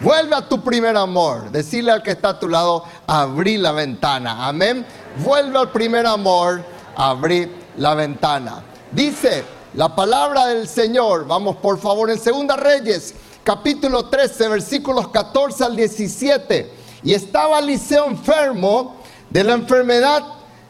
Vuelve 0.00 0.34
a 0.34 0.46
tu 0.46 0.62
primer 0.62 0.96
amor. 0.96 1.50
Decirle 1.50 1.92
al 1.92 2.02
que 2.02 2.10
está 2.10 2.30
a 2.30 2.38
tu 2.38 2.48
lado, 2.48 2.84
abrí 3.06 3.56
la 3.56 3.72
ventana. 3.72 4.46
Amén. 4.46 4.84
Vuelve 5.24 5.58
al 5.58 5.70
primer 5.72 6.06
amor, 6.06 6.62
abrí 6.94 7.50
la 7.78 7.94
ventana. 7.94 8.62
Dice 8.92 9.44
la 9.74 9.94
palabra 9.94 10.46
del 10.46 10.68
Señor. 10.68 11.26
Vamos 11.26 11.56
por 11.56 11.78
favor 11.78 12.10
en 12.10 12.18
Segunda 12.18 12.56
Reyes, 12.56 13.14
capítulo 13.42 14.06
13, 14.06 14.48
versículos 14.48 15.08
14 15.08 15.64
al 15.64 15.76
17. 15.76 16.72
Y 17.02 17.14
estaba 17.14 17.60
Eliseo 17.60 18.06
enfermo 18.06 18.96
de 19.30 19.44
la 19.44 19.54
enfermedad 19.54 20.22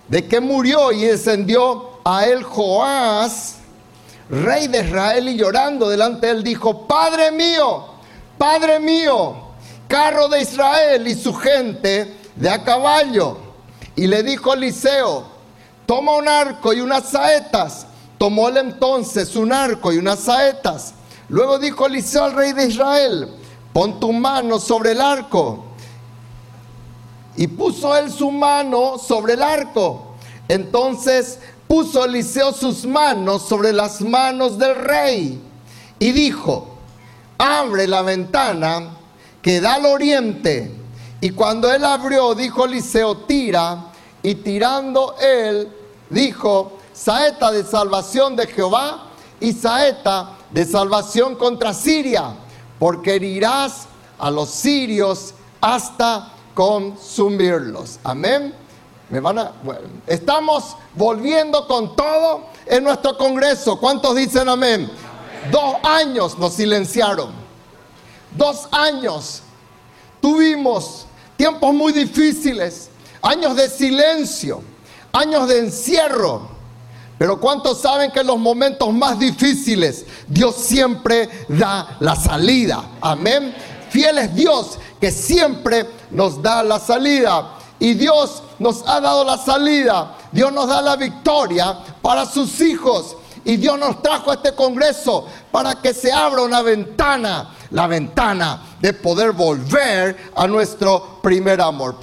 de 0.09 0.27
que 0.27 0.41
murió 0.41 0.93
y 0.93 1.03
descendió 1.05 1.99
a 2.05 2.27
él 2.27 2.45
Joás, 2.45 3.57
rey 4.31 4.69
de 4.69 4.85
Israel, 4.85 5.29
y 5.29 5.37
llorando 5.37 5.89
delante 5.89 6.27
de 6.27 6.33
él 6.33 6.45
dijo, 6.45 6.87
Padre 6.87 7.33
mío, 7.33 7.96
Padre 8.39 8.81
mío, 8.81 9.35
carro 9.89 10.29
de 10.29 10.43
Israel 10.43 11.07
y 11.07 11.15
su 11.15 11.35
gente 11.35 12.17
de 12.35 12.51
a 12.51 12.63
caballo. 12.63 13.39
Y 13.95 14.07
le 14.07 14.23
dijo 14.23 14.53
Eliseo, 14.53 15.25
toma 15.87 16.13
un 16.17 16.29
arco 16.29 16.73
y 16.73 16.81
unas 16.81 17.11
saetas. 17.11 17.87
Tomó 18.19 18.49
él 18.49 18.59
entonces 18.59 19.37
un 19.37 19.53
arco 19.53 19.93
y 19.93 19.99
unas 19.99 20.21
saetas. 20.21 20.95
Luego 21.29 21.59
dijo 21.59 21.87
Eliseo 21.87 22.25
al 22.25 22.33
rey 22.33 22.53
de 22.53 22.67
Israel, 22.67 23.29
pon 23.73 23.99
tu 23.99 24.13
mano 24.13 24.59
sobre 24.59 24.93
el 24.93 25.01
arco. 25.01 25.65
Y 27.37 27.47
puso 27.47 27.97
él 27.97 28.11
su 28.11 28.31
mano 28.31 28.99
sobre 28.99 29.35
el 29.35 29.43
arco. 29.43 30.15
Entonces 30.49 31.39
puso 31.67 32.05
Eliseo 32.05 32.53
sus 32.53 32.87
manos 32.87 33.43
sobre 33.49 33.73
las 33.73 34.01
manos 34.01 34.59
del 34.59 34.75
rey 34.77 35.43
y 35.99 36.13
dijo, 36.13 36.76
abre 37.39 37.87
la 37.87 38.03
ventana 38.03 38.91
que 39.43 39.61
da 39.61 39.75
al 39.75 39.87
oriente. 39.87 40.73
Y 41.21 41.31
cuando 41.31 41.73
él 41.73 41.85
abrió, 41.85 42.35
dijo 42.35 42.65
Eliseo, 42.65 43.19
tira. 43.19 43.93
Y 44.23 44.35
tirando 44.37 45.15
él, 45.21 45.69
dijo, 46.11 46.79
saeta 46.93 47.53
de 47.53 47.65
salvación 47.65 48.37
de 48.37 48.47
Jehová 48.47 49.07
y 49.39 49.53
saeta 49.53 50.31
de 50.51 50.65
salvación 50.65 51.37
contra 51.37 51.75
Siria, 51.75 52.35
porque 52.79 53.17
herirás 53.17 53.87
a 54.19 54.31
los 54.31 54.51
sirios 54.51 55.35
hasta 55.61 56.33
consumirlos. 56.55 57.99
Amén. 58.03 58.55
Me 59.09 59.21
van 59.21 59.39
a, 59.39 59.53
estamos 60.07 60.77
volviendo 60.95 61.67
con 61.69 61.95
todo 61.95 62.47
en 62.65 62.83
nuestro 62.83 63.17
Congreso. 63.17 63.79
¿Cuántos 63.79 64.17
dicen 64.17 64.49
amén? 64.49 64.91
Dos 65.51 65.77
años 65.83 66.39
nos 66.39 66.55
silenciaron. 66.55 67.31
Dos 68.37 68.69
años. 68.73 69.43
Tuvimos 70.21 71.07
tiempos 71.37 71.75
muy 71.75 71.93
difíciles, 71.93 72.91
años 73.23 73.57
de 73.57 73.69
silencio, 73.69 74.63
años 75.13 75.49
de 75.49 75.61
encierro. 75.61 76.57
Pero 77.19 77.41
¿cuántos 77.41 77.81
saben 77.81 78.11
que 78.11 78.21
en 78.21 78.27
los 78.27 78.39
momentos 78.39 78.93
más 78.93 79.19
difíciles 79.19 80.05
Dios 80.27 80.57
siempre 80.57 81.29
da 81.49 81.97
la 82.01 82.15
salida? 82.15 82.85
Amén. 83.01 83.55
Fiel 83.91 84.19
es 84.19 84.35
Dios 84.35 84.79
que 85.01 85.11
siempre 85.11 85.87
nos 86.11 86.43
da 86.43 86.63
la 86.63 86.79
salida. 86.79 87.53
Y 87.79 87.95
Dios 87.95 88.43
nos 88.59 88.87
ha 88.87 89.01
dado 89.01 89.25
la 89.25 89.39
salida. 89.39 90.17
Dios 90.33 90.53
nos 90.53 90.69
da 90.69 90.83
la 90.83 90.97
victoria 90.97 91.79
para 92.03 92.27
sus 92.27 92.61
hijos. 92.61 93.17
Y 93.47 93.59
Dios 93.59 93.79
nos 93.79 94.03
trajo 94.03 94.33
a 94.33 94.35
este 94.35 94.57
Congreso 94.57 95.25
para 95.53 95.77
que 95.77 95.95
se 95.95 96.13
abra 96.13 96.43
una 96.43 96.63
ventana, 96.63 97.55
la 97.71 97.87
ventana 97.87 98.61
de 98.81 98.93
poder 98.93 99.31
volver 99.31 100.33
a 100.35 100.49
nuestro 100.49 101.21
primer 101.23 101.61
amor. 101.61 101.95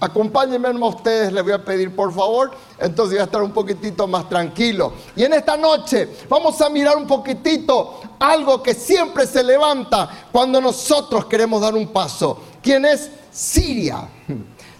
Acompáñenme 0.00 0.68
a 0.68 0.86
ustedes, 0.86 1.32
les 1.32 1.42
voy 1.42 1.52
a 1.52 1.64
pedir 1.64 1.96
por 1.96 2.14
favor, 2.14 2.52
entonces 2.78 3.14
voy 3.14 3.20
a 3.20 3.24
estar 3.24 3.42
un 3.42 3.50
poquitito 3.50 4.06
más 4.06 4.28
tranquilo. 4.28 4.92
Y 5.16 5.24
en 5.24 5.32
esta 5.32 5.56
noche 5.56 6.10
vamos 6.28 6.60
a 6.60 6.68
mirar 6.70 6.96
un 6.96 7.08
poquitito 7.08 8.00
algo 8.20 8.62
que 8.62 8.72
siempre 8.72 9.26
se 9.26 9.42
levanta 9.42 10.28
cuando 10.30 10.60
nosotros 10.60 11.24
queremos 11.24 11.60
dar 11.60 11.74
un 11.74 11.88
paso. 11.88 12.38
¿Quién 12.62 12.84
es 12.84 13.10
Siria? 13.32 14.08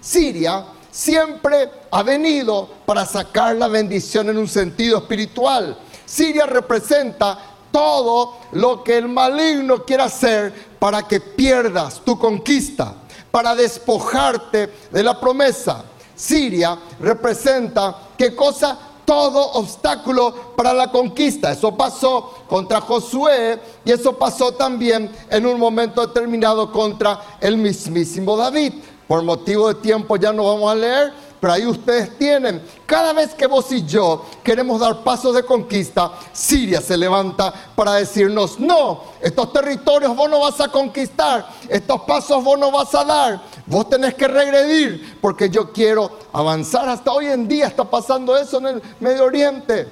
Siria 0.01 0.65
siempre 0.93 1.69
ha 1.91 2.03
venido 2.05 2.69
para 2.87 3.05
sacar 3.05 3.56
la 3.56 3.67
bendición 3.67 4.28
en 4.28 4.39
un 4.39 4.47
sentido 4.47 4.99
espiritual. 4.99 5.77
Siria 6.09 6.47
representa 6.47 7.39
todo 7.71 8.39
lo 8.53 8.83
que 8.83 8.97
el 8.97 9.09
maligno 9.09 9.85
quiere 9.85 10.05
hacer 10.05 10.55
para 10.79 11.07
que 11.07 11.21
pierdas 11.21 12.01
tu 12.01 12.19
conquista, 12.19 12.95
para 13.31 13.55
despojarte 13.55 14.73
de 14.91 15.03
la 15.03 15.21
promesa. 15.21 15.85
Siria 16.15 16.79
representa 16.99 17.95
qué 18.17 18.35
cosa? 18.35 18.79
Todo 19.05 19.53
obstáculo 19.53 20.55
para 20.57 20.73
la 20.73 20.91
conquista. 20.91 21.53
Eso 21.53 21.77
pasó 21.77 22.45
contra 22.49 22.81
Josué 22.81 23.61
y 23.85 23.93
eso 23.93 24.17
pasó 24.17 24.53
también 24.53 25.13
en 25.29 25.45
un 25.45 25.61
momento 25.61 26.07
determinado 26.07 26.73
contra 26.73 27.21
el 27.39 27.59
mismísimo 27.59 28.35
David. 28.35 28.73
Por 29.07 29.23
motivo 29.23 29.69
de 29.69 29.75
tiempo 29.75 30.17
ya 30.17 30.33
no 30.33 30.45
vamos 30.45 30.73
a 30.73 30.75
leer, 30.75 31.13
pero 31.41 31.53
ahí 31.53 31.66
ustedes 31.66 32.16
tienen. 32.19 32.62
Cada 32.87 33.12
vez 33.12 33.34
que 33.34 33.47
vos 33.47 33.71
y 33.72 33.84
yo 33.84 34.25
queremos 34.43 34.81
dar 34.81 35.03
pasos 35.03 35.34
de 35.34 35.43
conquista, 35.43 36.12
Siria 36.32 36.81
se 36.81 36.97
levanta 36.97 37.53
para 37.75 37.94
decirnos, 37.94 38.59
no, 38.59 39.03
estos 39.21 39.53
territorios 39.53 40.15
vos 40.16 40.28
no 40.28 40.41
vas 40.41 40.60
a 40.60 40.69
conquistar, 40.69 41.48
estos 41.69 42.00
pasos 42.03 42.43
vos 42.43 42.59
no 42.59 42.71
vas 42.71 42.94
a 42.94 43.04
dar, 43.04 43.43
vos 43.66 43.88
tenés 43.88 44.15
que 44.15 44.27
regredir, 44.27 45.19
porque 45.21 45.48
yo 45.48 45.72
quiero 45.72 46.10
avanzar. 46.32 46.88
Hasta 46.88 47.12
hoy 47.12 47.27
en 47.27 47.47
día 47.47 47.66
está 47.66 47.84
pasando 47.84 48.37
eso 48.37 48.59
en 48.59 48.66
el 48.66 48.82
Medio 49.00 49.25
Oriente. 49.25 49.88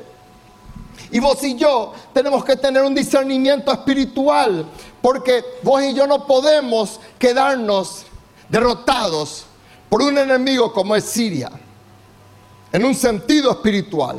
Y 1.11 1.21
vos 1.21 1.43
y 1.45 1.55
yo 1.55 1.93
tenemos 2.13 2.45
que 2.45 2.57
tener 2.57 2.83
un 2.83 2.95
discernimiento 2.95 3.71
espiritual, 3.73 4.67
porque 5.01 5.45
vos 5.63 5.83
y 5.83 5.95
yo 5.95 6.07
no 6.07 6.27
podemos 6.27 6.99
quedarnos 7.19 8.05
derrotados 8.49 9.45
por 9.89 10.03
un 10.03 10.19
enemigo 10.19 10.73
como 10.73 10.95
es 10.97 11.05
Siria, 11.05 11.51
en 12.73 12.85
un 12.85 12.95
sentido 12.95 13.53
espiritual. 13.53 14.19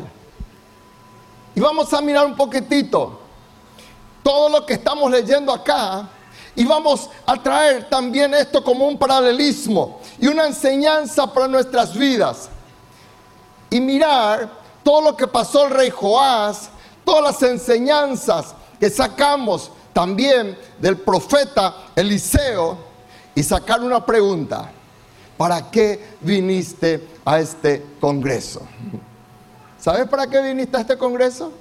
Y 1.55 1.59
vamos 1.59 1.93
a 1.93 2.01
mirar 2.01 2.25
un 2.25 2.35
poquitito 2.35 3.19
todo 4.23 4.49
lo 4.49 4.65
que 4.65 4.73
estamos 4.73 5.09
leyendo 5.09 5.51
acá 5.53 6.07
y 6.55 6.65
vamos 6.65 7.09
a 7.25 7.41
traer 7.41 7.87
también 7.87 8.33
esto 8.33 8.63
como 8.63 8.87
un 8.87 8.97
paralelismo 8.97 9.99
y 10.19 10.27
una 10.27 10.47
enseñanza 10.47 11.31
para 11.31 11.47
nuestras 11.47 11.95
vidas. 11.95 12.49
Y 13.69 13.79
mirar 13.79 14.49
todo 14.83 15.01
lo 15.01 15.15
que 15.15 15.27
pasó 15.27 15.65
el 15.65 15.71
rey 15.71 15.89
Joás, 15.89 16.69
todas 17.05 17.23
las 17.23 17.43
enseñanzas 17.43 18.55
que 18.79 18.89
sacamos 18.89 19.71
también 19.93 20.57
del 20.79 20.97
profeta 20.97 21.75
Eliseo 21.95 22.77
y 23.35 23.43
sacar 23.43 23.81
una 23.81 24.05
pregunta. 24.05 24.71
¿Para 25.37 25.69
qué 25.69 26.15
viniste 26.21 27.07
a 27.23 27.39
este 27.39 27.85
congreso? 28.01 28.61
¿Sabes 29.77 30.07
para 30.07 30.27
qué 30.27 30.41
viniste 30.41 30.75
a 30.75 30.81
este 30.81 30.97
congreso? 30.97 31.51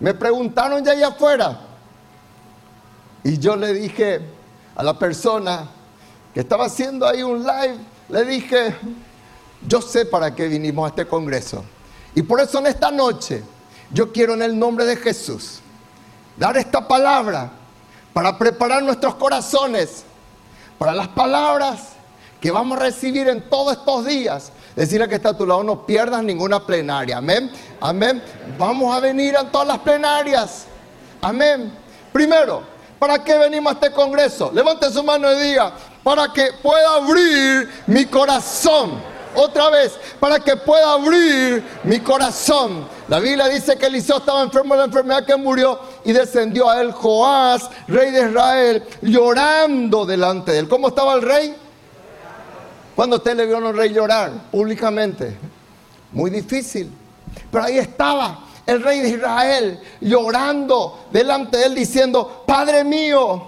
Me 0.00 0.14
preguntaron 0.14 0.82
ya 0.82 0.92
allá 0.92 1.08
afuera. 1.08 1.60
Y 3.22 3.38
yo 3.38 3.56
le 3.56 3.74
dije 3.74 4.20
a 4.74 4.82
la 4.82 4.98
persona 4.98 5.68
que 6.32 6.40
estaba 6.40 6.66
haciendo 6.66 7.06
ahí 7.06 7.22
un 7.22 7.40
live, 7.40 7.76
le 8.08 8.24
dije, 8.24 8.74
yo 9.66 9.82
sé 9.82 10.06
para 10.06 10.34
qué 10.34 10.48
vinimos 10.48 10.86
a 10.86 10.88
este 10.88 11.06
congreso. 11.06 11.64
Y 12.14 12.22
por 12.22 12.40
eso 12.40 12.58
en 12.58 12.68
esta 12.68 12.90
noche 12.90 13.42
yo 13.92 14.12
quiero 14.12 14.34
en 14.34 14.42
el 14.42 14.58
nombre 14.58 14.84
de 14.86 14.96
Jesús 14.96 15.60
dar 16.36 16.56
esta 16.56 16.86
palabra 16.86 17.50
para 18.12 18.38
preparar 18.38 18.82
nuestros 18.82 19.14
corazones 19.16 20.04
para 20.78 20.94
las 20.94 21.08
palabras 21.08 21.97
que 22.40 22.50
vamos 22.50 22.78
a 22.78 22.82
recibir 22.82 23.28
en 23.28 23.42
todos 23.48 23.76
estos 23.76 24.06
días. 24.06 24.52
Decirle 24.76 25.08
que 25.08 25.16
está 25.16 25.30
a 25.30 25.36
tu 25.36 25.46
lado, 25.46 25.62
no 25.62 25.84
pierdas 25.84 26.22
ninguna 26.22 26.64
plenaria. 26.64 27.18
Amén. 27.18 27.50
Amén. 27.80 28.22
Vamos 28.58 28.94
a 28.94 29.00
venir 29.00 29.36
a 29.36 29.50
todas 29.50 29.66
las 29.66 29.78
plenarias. 29.78 30.66
Amén. 31.20 31.72
Primero, 32.12 32.62
¿para 32.98 33.22
qué 33.22 33.36
venimos 33.38 33.72
a 33.72 33.74
este 33.74 33.92
congreso? 33.92 34.50
Levante 34.54 34.90
su 34.90 35.02
mano 35.02 35.32
y 35.32 35.38
diga, 35.38 35.72
para 36.04 36.32
que 36.32 36.50
pueda 36.62 36.94
abrir 36.94 37.68
mi 37.86 38.06
corazón 38.06 39.18
otra 39.34 39.70
vez 39.70 39.98
para 40.18 40.40
que 40.40 40.56
pueda 40.56 40.92
abrir 40.92 41.62
mi 41.84 42.00
corazón. 42.00 42.86
La 43.08 43.20
Biblia 43.20 43.48
dice 43.48 43.76
que 43.76 43.86
Eliseo 43.86 44.18
estaba 44.18 44.42
enfermo 44.42 44.74
de 44.74 44.80
la 44.80 44.86
enfermedad 44.86 45.24
que 45.24 45.36
murió 45.36 45.78
y 46.04 46.12
descendió 46.12 46.68
a 46.68 46.80
él 46.80 46.92
Joás, 46.92 47.68
rey 47.86 48.10
de 48.10 48.28
Israel, 48.30 48.82
llorando 49.02 50.06
delante 50.06 50.52
de 50.52 50.60
él. 50.60 50.68
¿Cómo 50.68 50.88
estaba 50.88 51.14
el 51.14 51.22
rey? 51.22 51.56
Cuando 52.98 53.14
usted 53.18 53.36
le 53.36 53.46
vio 53.46 53.58
a 53.58 53.60
un 53.60 53.76
rey 53.76 53.90
llorar 53.90 54.32
públicamente. 54.50 55.38
Muy 56.10 56.32
difícil. 56.32 56.90
Pero 57.48 57.62
ahí 57.62 57.78
estaba 57.78 58.40
el 58.66 58.82
rey 58.82 58.98
de 58.98 59.10
Israel 59.10 59.80
llorando 60.00 61.06
delante 61.12 61.58
de 61.58 61.66
él 61.66 61.76
diciendo, 61.76 62.42
Padre 62.44 62.82
mío, 62.82 63.40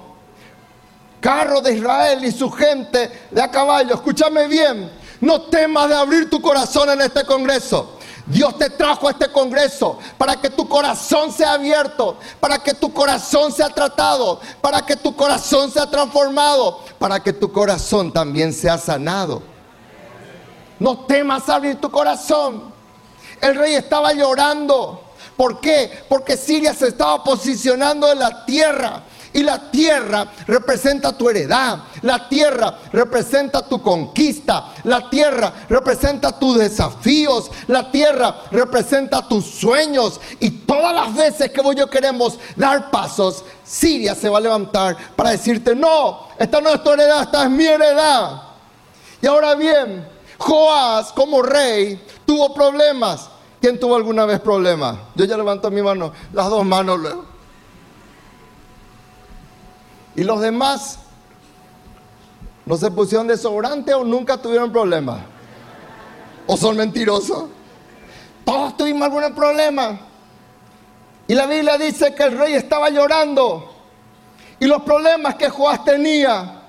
carro 1.20 1.60
de 1.62 1.74
Israel 1.74 2.24
y 2.24 2.30
su 2.30 2.48
gente 2.48 3.10
de 3.28 3.42
a 3.42 3.50
caballo. 3.50 3.94
Escúchame 3.94 4.46
bien, 4.46 4.88
no 5.20 5.42
temas 5.42 5.88
de 5.88 5.96
abrir 5.96 6.30
tu 6.30 6.40
corazón 6.40 6.88
en 6.90 7.00
este 7.00 7.24
congreso. 7.24 7.98
Dios 8.30 8.56
te 8.56 8.70
trajo 8.70 9.08
a 9.08 9.10
este 9.10 9.30
congreso 9.32 9.98
para 10.16 10.36
que 10.36 10.50
tu 10.50 10.68
corazón 10.68 11.32
sea 11.32 11.54
abierto, 11.54 12.16
para 12.38 12.58
que 12.58 12.74
tu 12.74 12.92
corazón 12.92 13.52
sea 13.52 13.70
tratado, 13.70 14.40
para 14.60 14.86
que 14.86 14.96
tu 14.96 15.16
corazón 15.16 15.70
sea 15.70 15.90
transformado, 15.90 16.80
para 16.98 17.20
que 17.20 17.32
tu 17.32 17.50
corazón 17.50 18.12
también 18.12 18.52
sea 18.52 18.78
sanado. 18.78 19.42
No 20.78 21.00
temas 21.00 21.48
abrir 21.48 21.80
tu 21.80 21.90
corazón. 21.90 22.72
El 23.40 23.56
rey 23.56 23.74
estaba 23.74 24.12
llorando. 24.12 25.02
¿Por 25.36 25.60
qué? 25.60 26.04
Porque 26.08 26.36
Siria 26.36 26.72
se 26.72 26.88
estaba 26.88 27.24
posicionando 27.24 28.12
en 28.12 28.20
la 28.20 28.44
tierra. 28.46 29.02
Y 29.32 29.42
la 29.42 29.70
tierra 29.70 30.26
representa 30.46 31.16
tu 31.16 31.28
heredad, 31.28 31.78
la 32.02 32.28
tierra 32.28 32.78
representa 32.92 33.62
tu 33.62 33.80
conquista, 33.80 34.74
la 34.84 35.08
tierra 35.08 35.52
representa 35.68 36.36
tus 36.36 36.58
desafíos, 36.58 37.50
la 37.68 37.90
tierra 37.90 38.42
representa 38.50 39.26
tus 39.28 39.46
sueños. 39.46 40.20
Y 40.40 40.50
todas 40.50 40.92
las 40.94 41.14
veces 41.14 41.52
que 41.52 41.60
vos 41.60 41.76
yo 41.76 41.88
queremos 41.88 42.38
dar 42.56 42.90
pasos, 42.90 43.44
Siria 43.62 44.16
se 44.16 44.28
va 44.28 44.38
a 44.38 44.40
levantar 44.40 44.96
para 45.14 45.30
decirte, 45.30 45.76
no, 45.76 46.28
esta 46.36 46.60
no 46.60 46.70
es 46.70 46.82
tu 46.82 46.90
heredad, 46.90 47.22
esta 47.22 47.44
es 47.44 47.50
mi 47.50 47.66
heredad. 47.66 48.42
Y 49.22 49.26
ahora 49.26 49.54
bien, 49.54 50.06
Joás 50.38 51.12
como 51.12 51.42
rey 51.42 52.02
tuvo 52.24 52.54
problemas. 52.54 53.28
¿Quién 53.60 53.78
tuvo 53.78 53.94
alguna 53.94 54.24
vez 54.24 54.40
problemas? 54.40 54.96
Yo 55.14 55.26
ya 55.26 55.36
levanto 55.36 55.70
mi 55.70 55.82
mano, 55.82 56.12
las 56.32 56.48
dos 56.48 56.64
manos. 56.64 56.98
¿Y 60.16 60.24
los 60.24 60.40
demás? 60.40 60.98
¿No 62.66 62.76
se 62.76 62.90
pusieron 62.90 63.26
desodorante 63.26 63.94
o 63.94 64.04
nunca 64.04 64.36
tuvieron 64.36 64.70
problemas? 64.70 65.22
¿O 66.46 66.56
son 66.56 66.76
mentirosos? 66.76 67.44
Todos 68.44 68.76
tuvimos 68.76 69.02
algún 69.02 69.34
problema. 69.34 70.00
Y 71.26 71.34
la 71.34 71.46
Biblia 71.46 71.78
dice 71.78 72.14
que 72.14 72.24
el 72.24 72.36
rey 72.36 72.54
estaba 72.54 72.90
llorando. 72.90 73.72
Y 74.58 74.66
los 74.66 74.82
problemas 74.82 75.36
que 75.36 75.48
Joás 75.48 75.84
tenía 75.84 76.62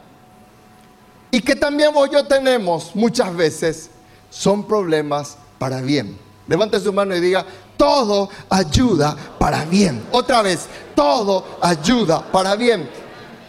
y 1.31 1.41
que 1.41 1.55
también 1.55 1.93
vos 1.93 2.09
y 2.09 2.13
yo 2.13 2.25
tenemos 2.25 2.95
muchas 2.95 3.35
veces 3.35 3.89
son 4.29 4.65
problemas 4.65 5.37
para 5.57 5.81
bien. 5.81 6.17
Levante 6.47 6.79
su 6.79 6.91
mano 6.91 7.15
y 7.15 7.19
diga, 7.19 7.45
todo 7.77 8.29
ayuda 8.49 9.15
para 9.39 9.65
bien. 9.65 10.03
Otra 10.11 10.41
vez, 10.41 10.67
todo 10.95 11.57
ayuda 11.61 12.21
para 12.31 12.55
bien. 12.55 12.89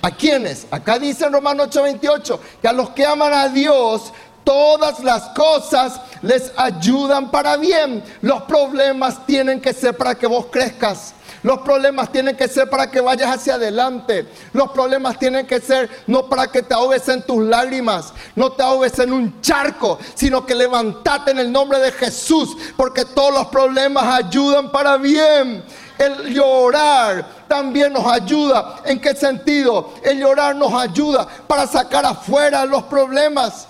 ¿A 0.03 0.11
quiénes? 0.11 0.67
Acá 0.71 0.99
dice 0.99 1.25
en 1.25 1.33
Romanos 1.33 1.69
8:28 1.69 2.39
que 2.61 2.69
a 2.69 2.73
los 2.73 2.91
que 2.91 3.07
aman 3.07 3.33
a 3.33 3.49
Dios, 3.49 4.13
todas 4.43 4.99
las 5.01 5.29
cosas 5.29 6.01
les 6.23 6.51
ayudan 6.57 7.31
para 7.31 7.57
bien. 7.57 8.03
Los 8.21 8.43
problemas 8.43 9.25
tienen 9.27 9.61
que 9.61 9.73
ser 9.73 9.97
para 9.97 10.17
que 10.17 10.27
vos 10.27 10.47
crezcas. 10.51 11.15
Los 11.45 11.61
problemas 11.61 12.11
tienen 12.13 12.37
que 12.37 12.47
ser 12.47 12.71
para 12.71 12.91
que 12.91 13.01
vayas 13.01 13.31
hacia 13.31 13.55
adelante. 13.55 14.29
Los 14.53 14.71
problemas 14.71 15.19
tienen 15.19 15.47
que 15.47 15.61
ser 15.61 15.91
no 16.07 16.29
para 16.29 16.47
que 16.47 16.63
te 16.63 16.75
ahogues 16.75 17.09
en 17.09 17.23
tus 17.23 17.45
lágrimas, 17.45 18.13
no 18.37 18.53
te 18.53 18.63
ahogues 18.63 18.97
en 19.01 19.13
un 19.13 19.41
charco, 19.41 19.99
sino 20.15 20.47
que 20.47 20.55
levantate 20.55 21.33
en 21.33 21.41
el 21.41 21.51
nombre 21.51 21.81
de 21.81 21.91
Jesús, 21.91 22.57
porque 22.77 23.05
todos 23.05 23.35
los 23.35 23.47
problemas 23.49 24.05
ayudan 24.05 24.71
para 24.71 24.97
bien. 24.97 25.65
El 25.99 26.33
llorar 26.33 27.42
también 27.53 27.93
nos 27.93 28.07
ayuda. 28.07 28.81
¿En 28.87 28.99
qué 28.99 29.15
sentido? 29.15 29.93
El 30.03 30.19
llorar 30.19 30.57
nos 30.57 30.73
ayuda 30.73 31.29
para 31.47 31.67
sacar 31.67 32.07
afuera 32.07 32.65
los 32.65 32.85
problemas. 32.85 33.69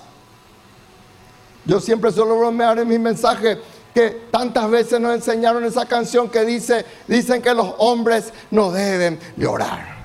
Yo 1.65 1.81
siempre 1.81 2.13
suelo 2.13 2.39
bromear 2.39 2.79
en 2.79 2.87
mi 2.87 2.97
mensaje 2.97 3.61
que 3.93 4.29
tantas 4.31 4.71
veces 4.71 5.01
nos 5.01 5.17
enseñaron 5.17 5.65
esa 5.65 5.85
canción 5.85 6.29
que 6.29 6.45
dice, 6.45 6.87
dicen 7.09 7.43
que 7.43 7.53
los 7.53 7.75
hombres 7.79 8.33
no 8.53 8.71
deben 8.71 9.19
llorar. 9.37 9.97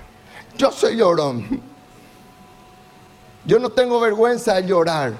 Yo 0.57 0.71
soy 0.71 0.97
llorón. 0.97 1.61
Yo 3.45 3.59
no 3.59 3.69
tengo 3.69 3.99
vergüenza 3.99 4.55
de 4.55 4.65
llorar. 4.65 5.13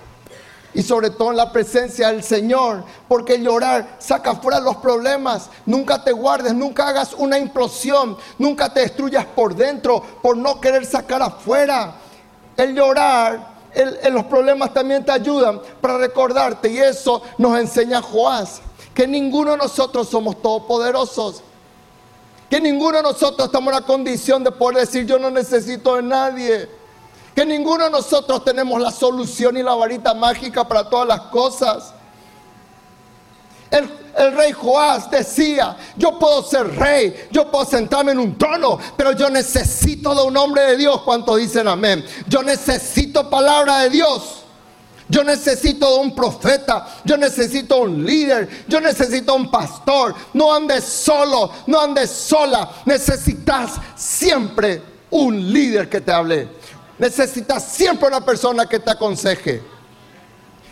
Y 0.78 0.84
sobre 0.84 1.10
todo 1.10 1.32
en 1.32 1.38
la 1.38 1.52
presencia 1.52 2.10
del 2.10 2.22
Señor. 2.22 2.84
Porque 3.08 3.40
llorar 3.40 3.96
saca 3.98 4.36
fuera 4.36 4.60
los 4.60 4.76
problemas. 4.76 5.50
Nunca 5.66 6.04
te 6.04 6.12
guardes, 6.12 6.54
nunca 6.54 6.88
hagas 6.88 7.16
una 7.16 7.40
implosión. 7.40 8.16
Nunca 8.38 8.72
te 8.72 8.82
destruyas 8.82 9.26
por 9.26 9.56
dentro 9.56 10.04
por 10.22 10.38
no 10.38 10.62
querer 10.62 10.86
sacar 10.86 11.24
afuera. 11.24 11.96
El 12.56 12.76
llorar 12.76 13.58
en 13.74 14.14
los 14.14 14.26
problemas 14.26 14.72
también 14.72 15.04
te 15.04 15.12
ayudan 15.12 15.60
para 15.82 15.98
recordarte. 15.98 16.70
Y 16.70 16.78
eso 16.78 17.24
nos 17.40 17.60
enseña 17.60 18.00
Joás, 18.00 18.62
que 18.94 19.08
ninguno 19.08 19.54
de 19.54 19.58
nosotros 19.58 20.08
somos 20.08 20.40
todopoderosos. 20.44 21.42
Que 22.52 22.62
ninguno 22.62 22.98
de 22.98 23.04
nosotros 23.04 23.48
estamos 23.48 23.74
en 23.74 23.80
la 23.80 23.86
condición 23.88 24.44
de 24.44 24.52
poder 24.52 24.86
decir 24.86 25.08
yo 25.08 25.18
no 25.18 25.32
necesito 25.32 25.96
de 25.96 26.04
nadie. 26.04 26.70
Que 27.38 27.46
ninguno 27.46 27.84
de 27.84 27.92
nosotros 27.92 28.44
tenemos 28.44 28.82
la 28.82 28.90
solución 28.90 29.58
y 29.58 29.62
la 29.62 29.76
varita 29.76 30.16
mágica 30.16 30.68
para 30.68 30.90
todas 30.90 31.08
las 31.08 31.22
cosas. 31.28 31.94
El, 33.70 33.88
rey 34.36 34.52
Joás 34.54 35.12
decía, 35.12 35.78
yo 35.96 36.18
puedo 36.18 36.42
ser 36.42 36.68
rey, 36.80 37.28
yo 37.30 37.52
puedo 37.52 37.64
sentarme 37.64 38.14
en 38.14 38.18
un 38.18 38.40
trono, 38.40 38.80
pero 38.98 39.12
yo 39.12 39.30
necesito 39.30 40.16
de 40.16 40.24
un 40.24 40.36
hombre 40.36 40.64
de 40.64 40.78
Dios. 40.78 41.04
¿Cuántos 41.04 41.38
dicen 41.38 41.68
amén? 41.68 42.04
Yo 42.28 42.42
necesito 42.42 43.30
palabra 43.30 43.82
de 43.82 43.92
Dios. 43.92 44.44
Yo 45.08 45.24
necesito 45.24 45.94
de 45.94 46.00
un 46.00 46.16
profeta, 46.16 46.88
yo 47.06 47.18
necesito 47.18 47.82
un 47.82 48.04
líder, 48.04 48.66
yo 48.68 48.82
necesito 48.82 49.36
un 49.36 49.52
pastor. 49.52 50.16
No 50.34 50.52
andes 50.52 50.84
solo, 50.84 51.52
no 51.68 51.80
andes 51.80 52.10
sola. 52.10 52.68
Necesitas 52.86 53.74
siempre 53.96 54.82
un 55.12 55.54
líder 55.54 55.88
que 55.88 56.02
te 56.02 56.12
hable. 56.12 56.57
Necesitas 56.98 57.64
siempre 57.64 58.08
una 58.08 58.22
persona 58.22 58.66
que 58.66 58.80
te 58.80 58.92
aconseje. 58.92 59.62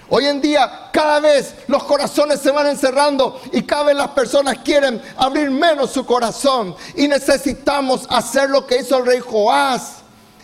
Hoy 0.08 0.26
en 0.26 0.40
día 0.40 0.90
cada 0.92 1.20
vez 1.20 1.56
los 1.68 1.84
corazones 1.84 2.40
se 2.40 2.52
van 2.52 2.68
encerrando 2.68 3.42
y 3.52 3.64
cada 3.64 3.86
vez 3.86 3.96
las 3.96 4.10
personas 4.10 4.60
quieren 4.60 5.02
abrir 5.18 5.50
menos 5.50 5.92
su 5.92 6.06
corazón. 6.06 6.76
Y 6.96 7.08
necesitamos 7.08 8.06
hacer 8.10 8.50
lo 8.50 8.68
que 8.68 8.80
hizo 8.80 8.98
el 8.98 9.06
rey 9.06 9.20
Joás. 9.20 9.98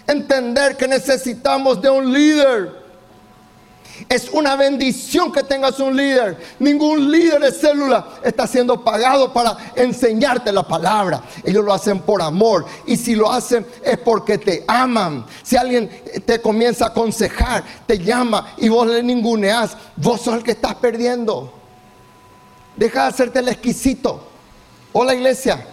Entender 0.08 0.76
que 0.78 0.88
necesitamos 0.88 1.82
de 1.82 1.90
un 1.90 2.12
líder. 2.12 2.81
Es 4.10 4.30
una 4.30 4.56
bendición 4.56 5.32
que 5.32 5.44
tengas 5.44 5.80
un 5.80 5.96
líder. 5.96 6.38
Ningún 6.60 7.12
líder 7.12 7.42
de 7.42 7.52
célula 7.52 8.06
está 8.24 8.48
siendo 8.48 8.84
pagado 8.84 9.32
para 9.32 9.58
enseñarte 9.76 10.52
la 10.52 10.64
palabra. 10.64 11.22
Ellos 11.44 11.64
lo 11.64 11.74
hacen 11.74 12.00
por 12.00 12.22
amor. 12.22 12.66
Y 12.86 12.98
si 12.98 13.16
lo 13.16 13.32
hacen 13.32 13.66
es 13.84 13.98
porque 13.98 14.38
te 14.38 14.64
aman. 14.68 15.26
Si 15.44 15.58
alguien 15.58 15.90
te 16.26 16.42
comienza 16.42 16.86
a 16.86 16.88
aconsejar, 16.90 17.64
te 17.86 18.00
llama 18.00 18.54
y 18.58 18.70
vos 18.70 18.88
le 18.88 19.04
ninguneas, 19.04 19.76
vos 19.96 20.22
sos 20.22 20.36
el 20.36 20.44
que 20.44 20.52
estás 20.52 20.76
perdiendo. 20.76 21.54
Deja 22.76 23.04
de 23.04 23.08
hacerte 23.10 23.40
el 23.40 23.50
exquisito. 23.50 24.28
Hola 24.94 25.14
iglesia. 25.14 25.66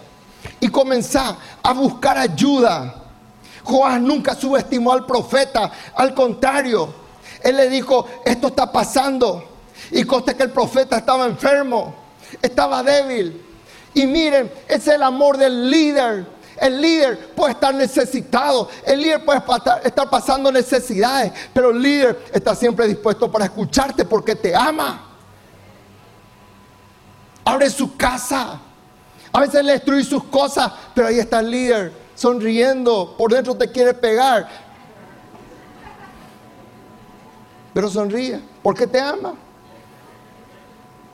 Y 0.60 0.68
comenzá 0.68 1.36
a 1.62 1.72
buscar 1.72 2.18
ayuda. 2.18 3.04
Joás 3.64 4.00
nunca 4.00 4.34
subestimó 4.34 4.92
al 4.92 5.04
profeta. 5.06 5.70
Al 5.94 6.14
contrario 6.14 7.07
él 7.42 7.56
le 7.56 7.68
dijo, 7.68 8.06
esto 8.24 8.48
está 8.48 8.70
pasando. 8.70 9.44
Y 9.90 10.04
conste 10.04 10.34
que 10.34 10.42
el 10.42 10.50
profeta 10.50 10.98
estaba 10.98 11.26
enfermo, 11.26 11.94
estaba 12.42 12.82
débil. 12.82 13.44
Y 13.94 14.06
miren, 14.06 14.50
es 14.68 14.86
el 14.88 15.02
amor 15.02 15.36
del 15.36 15.70
líder. 15.70 16.26
El 16.60 16.80
líder 16.80 17.34
puede 17.34 17.52
estar 17.52 17.72
necesitado, 17.72 18.68
el 18.84 19.00
líder 19.00 19.24
puede 19.24 19.40
estar 19.84 20.10
pasando 20.10 20.50
necesidades, 20.50 21.32
pero 21.52 21.70
el 21.70 21.80
líder 21.80 22.24
está 22.32 22.52
siempre 22.56 22.88
dispuesto 22.88 23.30
para 23.30 23.44
escucharte 23.44 24.04
porque 24.04 24.34
te 24.34 24.54
ama. 24.56 25.04
Abre 27.44 27.70
su 27.70 27.96
casa. 27.96 28.60
A 29.32 29.40
veces 29.40 29.64
le 29.64 29.72
destruye 29.72 30.02
sus 30.02 30.24
cosas, 30.24 30.72
pero 30.94 31.06
ahí 31.06 31.20
está 31.20 31.38
el 31.38 31.50
líder 31.50 31.92
sonriendo, 32.18 33.14
por 33.16 33.32
dentro 33.32 33.54
te 33.54 33.70
quiere 33.70 33.94
pegar, 33.94 34.48
pero 37.78 37.88
sonríe, 37.88 38.40
porque 38.60 38.88
te 38.88 38.98
ama. 38.98 39.34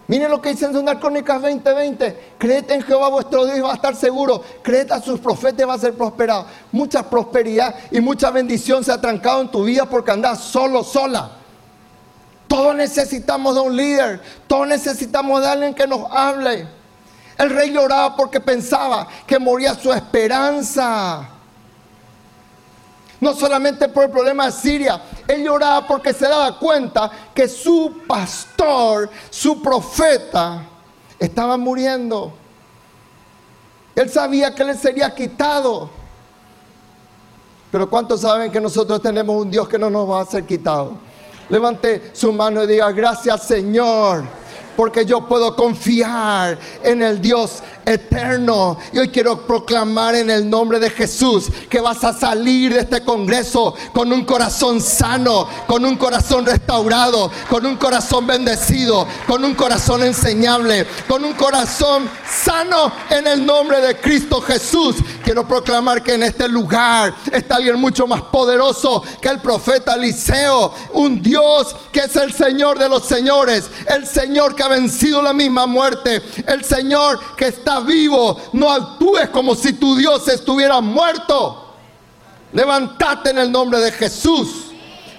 Miren 0.07 0.31
lo 0.31 0.41
que 0.41 0.49
dice 0.49 0.65
en 0.65 0.73
2 0.73 0.95
Crónicas 0.99 1.43
20:20. 1.43 2.17
Créete 2.39 2.73
en 2.73 2.81
Jehová 2.81 3.11
vuestro 3.11 3.45
Dios 3.45 3.59
y 3.59 3.61
va 3.61 3.73
a 3.73 3.75
estar 3.75 3.95
seguro. 3.95 4.43
Créete 4.63 4.95
a 4.95 5.03
sus 5.03 5.21
profetas 5.21 5.61
y 5.61 5.65
va 5.65 5.75
a 5.75 5.79
ser 5.79 5.93
prosperado. 5.93 6.47
Mucha 6.73 7.03
prosperidad 7.03 7.75
y 7.91 8.01
mucha 8.01 8.31
bendición 8.31 8.83
se 8.83 8.93
ha 8.93 8.99
trancado 8.99 9.43
en 9.43 9.51
tu 9.51 9.63
vida 9.65 9.85
porque 9.85 10.13
andas 10.13 10.41
solo, 10.41 10.83
sola. 10.83 11.33
Todos 12.49 12.75
necesitamos 12.75 13.57
de 13.57 13.61
un 13.61 13.77
líder. 13.77 14.23
Todos 14.47 14.67
necesitamos 14.67 15.43
de 15.43 15.49
alguien 15.49 15.75
que 15.75 15.87
nos 15.87 16.11
hable. 16.11 16.67
El 17.37 17.51
rey 17.51 17.73
lloraba 17.73 18.17
porque 18.17 18.41
pensaba 18.41 19.07
que 19.27 19.39
moría 19.39 19.75
su 19.75 19.93
esperanza. 19.93 21.29
No 23.21 23.35
solamente 23.35 23.89
por 23.89 24.05
el 24.05 24.11
problema 24.11 24.47
de 24.47 24.53
Siria, 24.53 25.01
él 25.27 25.45
lloraba 25.45 25.87
porque 25.87 26.13
se 26.13 26.27
daba 26.27 26.59
cuenta 26.59 27.11
que 27.35 27.49
su 27.49 28.03
pastor, 28.07 29.09
su 29.31 29.63
profeta, 29.63 30.63
estaba 31.19 31.57
muriendo. 31.57 32.33
Él 33.95 34.11
sabía 34.11 34.55
que 34.55 34.65
le 34.65 34.75
sería 34.75 35.15
quitado. 35.15 35.89
Pero 37.71 37.89
¿cuántos 37.89 38.21
saben 38.21 38.53
que 38.53 38.61
nosotros 38.61 39.01
tenemos 39.01 39.37
un 39.37 39.51
Dios 39.51 39.69
que 39.69 39.79
no 39.79 39.91
nos 39.91 40.09
va 40.09 40.21
a 40.21 40.27
ser 40.27 40.45
quitado? 40.45 40.93
Levante 41.49 42.11
su 42.13 42.33
mano 42.33 42.63
y 42.63 42.67
diga, 42.67 42.91
gracias 42.93 43.43
Señor, 43.43 44.25
porque 44.77 45.05
yo 45.05 45.27
puedo 45.27 45.55
confiar 45.55 46.59
en 46.83 47.03
el 47.03 47.21
Dios 47.21 47.63
eterno. 47.87 48.79
Y 48.93 48.99
hoy 48.99 49.09
quiero 49.09 49.47
proclamar 49.47 50.15
en 50.15 50.31
el 50.31 50.49
nombre 50.49 50.79
de 50.79 50.91
Jesús 50.91 51.49
que 51.69 51.81
vas 51.81 52.03
a 52.05 52.13
salir 52.13 52.73
de 52.73 52.81
este 52.81 53.03
congreso 53.03 53.75
con 53.93 54.13
un 54.13 54.25
corazón 54.25 54.81
sano, 54.81 55.49
con 55.67 55.85
un 55.85 55.97
corazón 55.97 56.47
restaurado, 56.47 57.31
con 57.49 57.67
un 57.67 57.77
corazón 57.77 58.27
bendecido, 58.27 59.07
con 59.27 59.45
un 59.45 59.55
corazón 59.55 60.03
enseñable, 60.03 60.87
con 61.09 61.25
un 61.25 61.35
corazón 61.35 62.09
sano 62.29 62.93
en 63.11 63.27
el 63.27 63.45
nombre 63.45 63.81
de 63.81 63.97
Cristo 63.97 64.41
Jesús. 64.41 64.97
Quiero 65.23 65.47
proclamar 65.47 66.03
que 66.03 66.15
en 66.15 66.23
este 66.25 66.49
lugar 66.49 67.15
está 67.33 67.57
alguien 67.57 67.81
mucho 67.81 68.07
más 68.07 68.23
poderoso 68.23 69.03
que 69.21 69.29
el 69.29 69.41
profeta 69.41 69.95
Eliseo, 69.95 70.73
un 70.93 71.23
Dios 71.23 71.75
que 71.93 72.01
es 72.01 72.17
el 72.17 72.33
Señor 72.33 72.79
de 72.79 72.89
los 72.89 73.05
señores, 73.05 73.71
el 73.87 74.07
Señor 74.07 74.55
que 74.55 74.63
ha 74.63 74.69
vencido 74.69 75.23
la 75.23 75.33
misma 75.33 75.67
muerte, 75.67 76.23
el 76.47 76.65
Señor 76.65 77.21
que 77.37 77.49
está 77.49 77.74
vivo, 77.81 78.37
no 78.53 78.71
actúes 78.71 79.29
como 79.31 79.55
si 79.55 79.75
tu 79.75 79.97
Dios 79.97 80.27
estuviera 80.29 80.81
muerto. 80.81 81.75
Levántate 82.53 83.31
en 83.31 83.39
el 83.39 83.51
nombre 83.51 83.81
de 83.81 83.91
Jesús, 83.91 84.67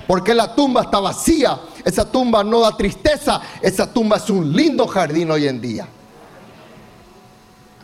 porque 0.07 0.33
la 0.33 0.55
tumba 0.55 0.83
está 0.83 0.99
vacía. 0.99 1.59
Esa 1.83 2.09
tumba 2.09 2.43
no 2.43 2.61
da 2.61 2.75
tristeza, 2.75 3.41
esa 3.61 3.91
tumba 3.91 4.17
es 4.17 4.29
un 4.29 4.51
lindo 4.51 4.87
jardín 4.87 5.29
hoy 5.31 5.47
en 5.47 5.61
día. 5.61 5.87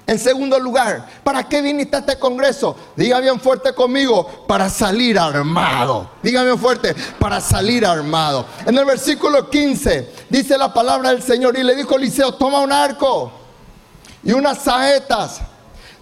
En 0.08 0.20
segundo 0.20 0.60
lugar, 0.60 1.08
¿para 1.24 1.48
qué 1.48 1.62
viniste 1.62 1.96
a 1.96 2.00
este 2.00 2.20
congreso? 2.20 2.76
Diga 2.96 3.20
bien 3.20 3.40
fuerte 3.40 3.74
conmigo, 3.74 4.46
para 4.48 4.70
salir 4.70 5.18
armado. 5.18 6.10
Diga 6.22 6.44
bien 6.44 6.58
fuerte, 6.58 6.96
para 7.20 7.40
salir 7.40 7.86
armado. 7.86 8.46
En 8.66 8.78
el 8.78 8.84
versículo 8.84 9.50
15 9.50 10.12
dice 10.30 10.58
la 10.58 10.74
palabra 10.74 11.12
del 11.12 11.22
Señor 11.22 11.58
y 11.58 11.64
le 11.64 11.76
dijo 11.76 11.96
Eliseo, 11.96 12.34
toma 12.34 12.60
un 12.60 12.72
arco 12.72 13.41
y 14.24 14.34
unas 14.34 14.60
saetas. 14.60 15.42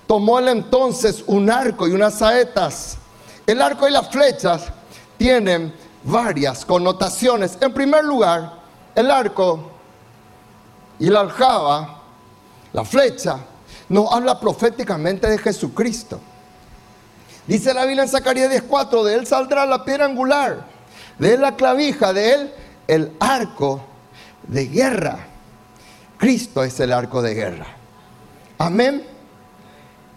Tomó 0.07 0.39
él 0.39 0.47
entonces 0.47 1.23
un 1.27 1.49
arco 1.49 1.87
y 1.87 1.91
unas 1.91 2.15
saetas. 2.15 2.97
El 3.45 3.61
arco 3.61 3.87
y 3.87 3.91
las 3.91 4.09
flechas 4.09 4.63
tienen 5.17 5.73
varias 6.03 6.65
connotaciones. 6.65 7.57
En 7.61 7.73
primer 7.73 8.03
lugar, 8.03 8.53
el 8.95 9.11
arco 9.11 9.71
y 10.97 11.09
la 11.09 11.21
aljaba, 11.21 12.01
la 12.73 12.83
flecha, 12.83 13.37
nos 13.87 14.11
habla 14.11 14.39
proféticamente 14.39 15.29
de 15.29 15.37
Jesucristo. 15.37 16.19
Dice 17.47 17.73
la 17.73 17.85
Biblia 17.85 18.03
en 18.03 18.09
Zacarías 18.09 18.51
10:4, 18.51 19.03
de 19.03 19.15
él 19.15 19.25
saldrá 19.25 19.65
la 19.65 19.83
piedra 19.83 20.05
angular, 20.05 20.65
de 21.17 21.33
él 21.33 21.41
la 21.41 21.55
clavija, 21.55 22.13
de 22.13 22.33
él 22.33 22.53
el 22.87 23.11
arco 23.19 23.81
de 24.47 24.67
guerra. 24.67 25.27
Cristo 26.17 26.63
es 26.63 26.79
el 26.79 26.93
arco 26.93 27.21
de 27.21 27.33
guerra. 27.33 27.78
Amén. 28.61 29.07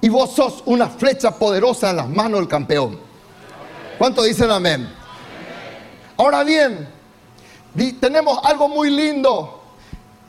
Y 0.00 0.08
vos 0.08 0.32
sos 0.32 0.64
una 0.66 0.88
flecha 0.88 1.30
poderosa 1.30 1.90
en 1.90 1.96
las 1.96 2.08
manos 2.08 2.40
del 2.40 2.48
campeón. 2.48 2.98
¿Cuánto 3.98 4.24
dicen 4.24 4.50
amén? 4.50 4.92
Ahora 6.16 6.42
bien, 6.42 6.88
tenemos 8.00 8.40
algo 8.42 8.68
muy 8.68 8.90
lindo 8.90 9.62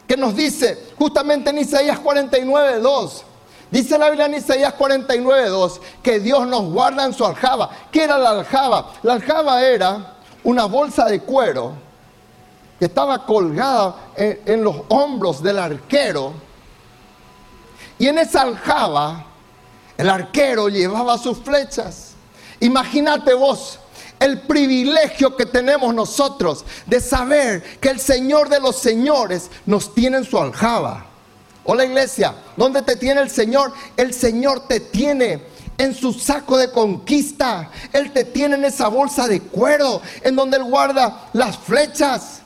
que 0.08 0.16
nos 0.16 0.36
dice 0.36 0.92
justamente 0.96 1.50
en 1.50 1.58
Isaías 1.58 1.98
49, 1.98 2.80
2. 2.82 3.24
Dice 3.72 3.98
la 3.98 4.10
Biblia 4.10 4.28
en 4.28 4.36
Isaías 4.36 4.74
49, 4.74 5.50
2 5.50 5.82
que 6.04 6.20
Dios 6.20 6.46
nos 6.46 6.66
guarda 6.72 7.06
en 7.06 7.14
su 7.14 7.26
aljaba. 7.26 7.72
¿Qué 7.92 8.04
era 8.04 8.20
la 8.20 8.30
aljaba? 8.30 8.92
La 9.02 9.14
aljaba 9.14 9.64
era 9.64 10.18
una 10.44 10.66
bolsa 10.66 11.06
de 11.06 11.20
cuero 11.22 11.74
que 12.78 12.86
estaba 12.86 13.26
colgada 13.26 13.96
en 14.16 14.64
los 14.64 14.76
hombros 14.90 15.42
del 15.42 15.58
arquero 15.58 16.53
y 18.00 18.08
en 18.08 18.18
esa 18.18 18.42
aljaba, 18.42 19.26
el 19.98 20.10
arquero 20.10 20.70
llevaba 20.70 21.18
sus 21.18 21.38
flechas. 21.40 22.12
Imagínate 22.60 23.34
vos 23.34 23.80
el 24.20 24.42
privilegio 24.42 25.36
que 25.36 25.46
tenemos 25.46 25.94
nosotros 25.94 26.64
de 26.86 27.02
saber 27.02 27.62
que 27.80 27.90
el 27.90 28.00
Señor 28.00 28.50
de 28.50 28.60
los 28.60 28.78
señores 28.78 29.50
nos 29.66 29.94
tiene 29.94 30.18
en 30.18 30.24
su 30.24 30.38
aljaba. 30.38 31.08
Hola 31.66 31.86
iglesia, 31.86 32.34
¿dónde 32.56 32.82
te 32.82 32.96
tiene 32.96 33.22
el 33.22 33.30
Señor? 33.30 33.74
El 33.98 34.14
Señor 34.14 34.68
te 34.68 34.80
tiene 34.80 35.44
en 35.78 35.94
su 35.94 36.14
saco 36.14 36.58
de 36.58 36.72
conquista. 36.72 37.70
Él 37.92 38.12
te 38.12 38.24
tiene 38.24 38.56
en 38.56 38.66
esa 38.66 38.88
bolsa 38.88 39.28
de 39.28 39.42
cuero 39.42 40.02
en 40.22 40.36
donde 40.36 40.58
Él 40.58 40.64
guarda 40.64 41.30
las 41.34 41.58
flechas. 41.58 42.43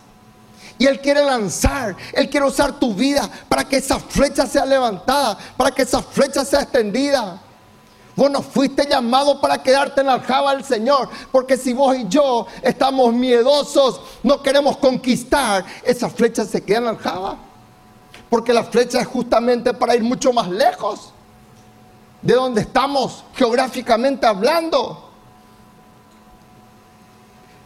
Y 0.78 0.86
Él 0.86 1.00
quiere 1.02 1.24
lanzar, 1.24 1.96
Él 2.14 2.30
quiere 2.30 2.46
usar 2.46 2.80
tu 2.80 2.94
vida 2.94 3.30
para 3.50 3.64
que 3.64 3.78
esa 3.78 4.00
flecha 4.00 4.46
sea 4.46 4.66
levantada, 4.66 5.38
para 5.56 5.72
que 5.72 5.82
esa 5.82 6.02
flecha 6.02 6.46
sea 6.46 6.62
extendida. 6.62 7.42
Vos 8.16 8.32
no 8.32 8.42
fuiste 8.42 8.88
llamado 8.90 9.40
para 9.40 9.62
quedarte 9.62 10.02
en 10.02 10.08
la 10.08 10.14
aljaba 10.14 10.56
del 10.56 10.64
Señor, 10.64 11.10
porque 11.32 11.56
si 11.56 11.74
vos 11.74 11.96
y 11.96 12.08
yo 12.08 12.48
estamos 12.64 13.14
miedosos, 13.14 14.02
no 14.24 14.42
queremos 14.42 14.78
conquistar, 14.78 15.64
esa 15.84 16.10
flecha 16.10 16.44
se 16.46 16.64
queda 16.64 16.78
en 16.80 16.84
la 16.86 16.90
aljaba. 16.92 17.38
Porque 18.30 18.54
la 18.54 18.64
flecha 18.64 19.00
es 19.00 19.08
justamente 19.08 19.74
para 19.74 19.96
ir 19.96 20.04
mucho 20.04 20.34
más 20.34 20.50
lejos 20.50 21.14
de 22.22 22.34
donde 22.34 22.62
estamos 22.62 23.24
geográficamente 23.36 24.26
hablando. 24.26 25.12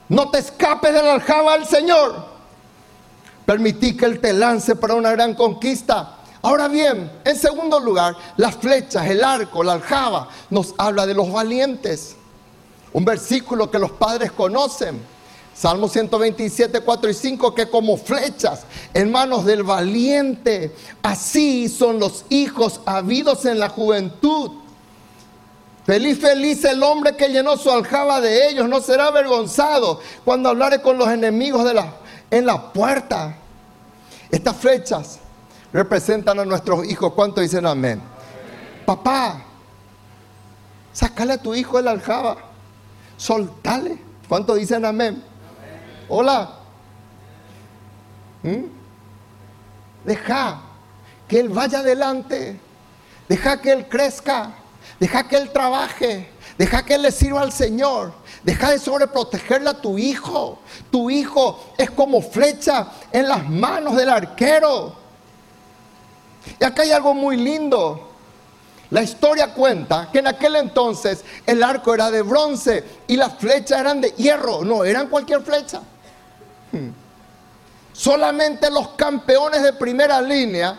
No 0.10 0.30
te 0.30 0.40
escapes 0.40 0.94
de 0.94 1.02
la 1.02 1.14
aljaba 1.14 1.54
del 1.54 1.66
Señor. 1.66 2.31
Permití 3.52 3.98
que 3.98 4.06
Él 4.06 4.22
te 4.22 4.32
lance 4.32 4.78
para 4.78 4.94
una 4.94 5.12
gran 5.12 5.34
conquista. 5.34 6.20
Ahora 6.42 6.70
bien, 6.70 7.12
en 7.26 7.36
segundo 7.36 7.82
lugar, 7.82 8.16
las 8.38 8.56
flechas, 8.56 9.06
el 9.10 9.22
arco, 9.22 9.62
la 9.62 9.74
aljaba, 9.74 10.30
nos 10.50 10.74
habla 10.78 11.06
de 11.06 11.14
los 11.14 11.30
valientes. 11.30 12.16
Un 12.94 13.04
versículo 13.04 13.70
que 13.70 13.78
los 13.78 13.92
padres 13.92 14.32
conocen. 14.32 15.02
Salmo 15.54 15.90
127, 15.90 16.80
4 16.80 17.10
y 17.10 17.14
5, 17.14 17.54
que 17.54 17.70
como 17.70 17.98
flechas 17.98 18.62
en 18.94 19.12
manos 19.12 19.44
del 19.44 19.64
valiente, 19.64 20.74
así 21.04 21.68
son 21.68 22.00
los 22.00 22.24
hijos 22.30 22.80
habidos 22.86 23.44
en 23.44 23.60
la 23.60 23.68
juventud. 23.68 24.52
Feliz, 25.86 26.22
feliz 26.22 26.64
el 26.64 26.82
hombre 26.84 27.18
que 27.18 27.28
llenó 27.28 27.58
su 27.58 27.70
aljaba 27.70 28.22
de 28.22 28.48
ellos, 28.48 28.70
no 28.70 28.80
será 28.80 29.08
avergonzado 29.08 30.00
cuando 30.24 30.48
hablare 30.48 30.82
con 30.82 30.98
los 30.98 31.10
enemigos 31.10 31.66
de 31.66 31.74
la 31.74 31.96
en 32.32 32.46
la 32.46 32.72
puerta. 32.74 33.38
Estas 34.32 34.56
flechas 34.56 35.20
representan 35.74 36.40
a 36.40 36.46
nuestros 36.46 36.86
hijos. 36.86 37.14
¿Cuánto 37.14 37.42
dicen 37.42 37.66
amén? 37.66 38.02
Papá, 38.86 39.42
sacale 40.94 41.34
a 41.34 41.42
tu 41.42 41.54
hijo 41.54 41.78
de 41.78 41.84
la 41.84 41.92
aljaba. 41.92 42.38
Soltale. 43.18 43.98
¿Cuánto 44.28 44.56
dicen 44.56 44.86
amén? 44.86 45.22
Hola. 46.08 46.58
¿Mm? 48.44 48.64
Deja 50.06 50.62
que 51.28 51.40
él 51.40 51.50
vaya 51.50 51.80
adelante. 51.80 52.60
Deja 53.28 53.62
que 53.62 53.72
él 53.72 53.88
crezca. 53.88 54.54
Deja 55.00 55.28
que 55.28 55.38
él 55.38 55.52
trabaje. 55.52 56.30
Deja 56.58 56.84
que 56.84 56.96
él 56.96 57.04
le 57.04 57.12
sirva 57.12 57.42
al 57.42 57.52
Señor. 57.52 58.14
Deja 58.44 58.72
de 58.72 58.80
sobreprotegerle 58.80 59.70
a 59.70 59.82
tu 59.82 59.98
hijo. 59.98 60.60
Tu 60.92 61.10
hijo 61.10 61.74
es 61.78 61.90
como 61.92 62.22
flecha 62.22 62.88
en 63.12 63.28
las 63.28 63.48
manos 63.50 63.96
del 63.96 64.10
arquero. 64.10 64.96
Y 66.60 66.64
acá 66.64 66.84
hay 66.84 66.92
algo 66.92 67.14
muy 67.14 67.38
lindo. 67.38 68.10
La 68.92 69.02
historia 69.02 69.54
cuenta 69.54 70.10
que 70.12 70.20
en 70.20 70.28
aquel 70.28 70.58
entonces 70.58 71.24
el 71.46 71.64
arco 71.64 71.94
era 71.94 72.12
de 72.12 72.22
bronce 72.22 72.84
y 73.08 73.16
las 73.16 73.36
flechas 73.36 73.80
eran 73.80 74.02
de 74.02 74.10
hierro, 74.12 74.66
no 74.66 74.84
eran 74.84 75.08
cualquier 75.08 75.42
flecha. 75.42 75.82
Hmm. 76.74 76.90
Solamente 77.94 78.70
los 78.70 78.90
campeones 78.90 79.64
de 79.64 79.74
primera 79.74 80.22
línea, 80.22 80.78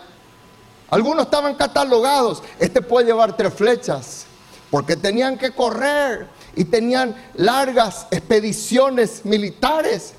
algunos 0.93 1.25
estaban 1.25 1.55
catalogados, 1.55 2.43
este 2.59 2.79
puede 2.79 3.07
llevar 3.07 3.35
tres 3.35 3.51
flechas, 3.51 4.25
porque 4.69 4.95
tenían 4.95 5.39
que 5.39 5.49
correr 5.49 6.27
y 6.55 6.65
tenían 6.65 7.15
largas 7.33 8.05
expediciones 8.11 9.25
militares. 9.25 10.13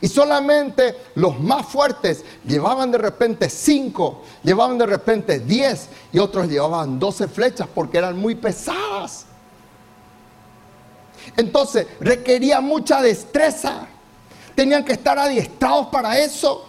Y 0.00 0.06
solamente 0.06 0.96
los 1.16 1.40
más 1.40 1.66
fuertes 1.66 2.24
llevaban 2.46 2.92
de 2.92 2.98
repente 2.98 3.50
cinco, 3.50 4.22
llevaban 4.44 4.78
de 4.78 4.86
repente 4.86 5.40
diez 5.40 5.88
y 6.12 6.20
otros 6.20 6.46
llevaban 6.46 7.00
doce 7.00 7.26
flechas 7.26 7.66
porque 7.74 7.98
eran 7.98 8.16
muy 8.16 8.36
pesadas. 8.36 9.26
Entonces 11.36 11.88
requería 11.98 12.60
mucha 12.60 13.02
destreza. 13.02 13.88
Tenían 14.54 14.84
que 14.84 14.92
estar 14.92 15.18
adiestrados 15.18 15.88
para 15.88 16.20
eso. 16.20 16.66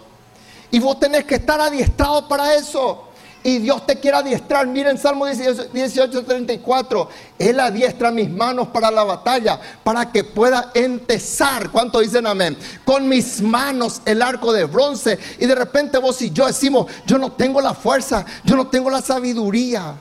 Y 0.72 0.80
vos 0.80 0.98
tenés 0.98 1.24
que 1.26 1.36
estar 1.36 1.60
adiestrado 1.60 2.26
para 2.26 2.54
eso. 2.56 3.11
Y 3.44 3.58
Dios 3.58 3.84
te 3.86 3.98
quiere 3.98 4.18
adiestrar. 4.18 4.66
Miren 4.66 4.96
Salmo 4.96 5.26
18, 5.26 6.24
34. 6.24 7.08
Él 7.38 7.58
adiestra 7.58 8.12
mis 8.12 8.30
manos 8.30 8.68
para 8.68 8.90
la 8.90 9.02
batalla, 9.02 9.58
para 9.82 10.12
que 10.12 10.22
pueda 10.22 10.70
empezar. 10.74 11.70
¿Cuánto 11.70 11.98
dicen 11.98 12.26
amén? 12.26 12.56
Con 12.84 13.08
mis 13.08 13.40
manos 13.42 14.00
el 14.04 14.22
arco 14.22 14.52
de 14.52 14.64
bronce. 14.64 15.18
Y 15.40 15.46
de 15.46 15.54
repente 15.56 15.98
vos 15.98 16.22
y 16.22 16.30
yo 16.30 16.46
decimos, 16.46 16.86
yo 17.04 17.18
no 17.18 17.32
tengo 17.32 17.60
la 17.60 17.74
fuerza, 17.74 18.24
yo 18.44 18.54
no 18.54 18.68
tengo 18.68 18.90
la 18.90 19.02
sabiduría. 19.02 19.94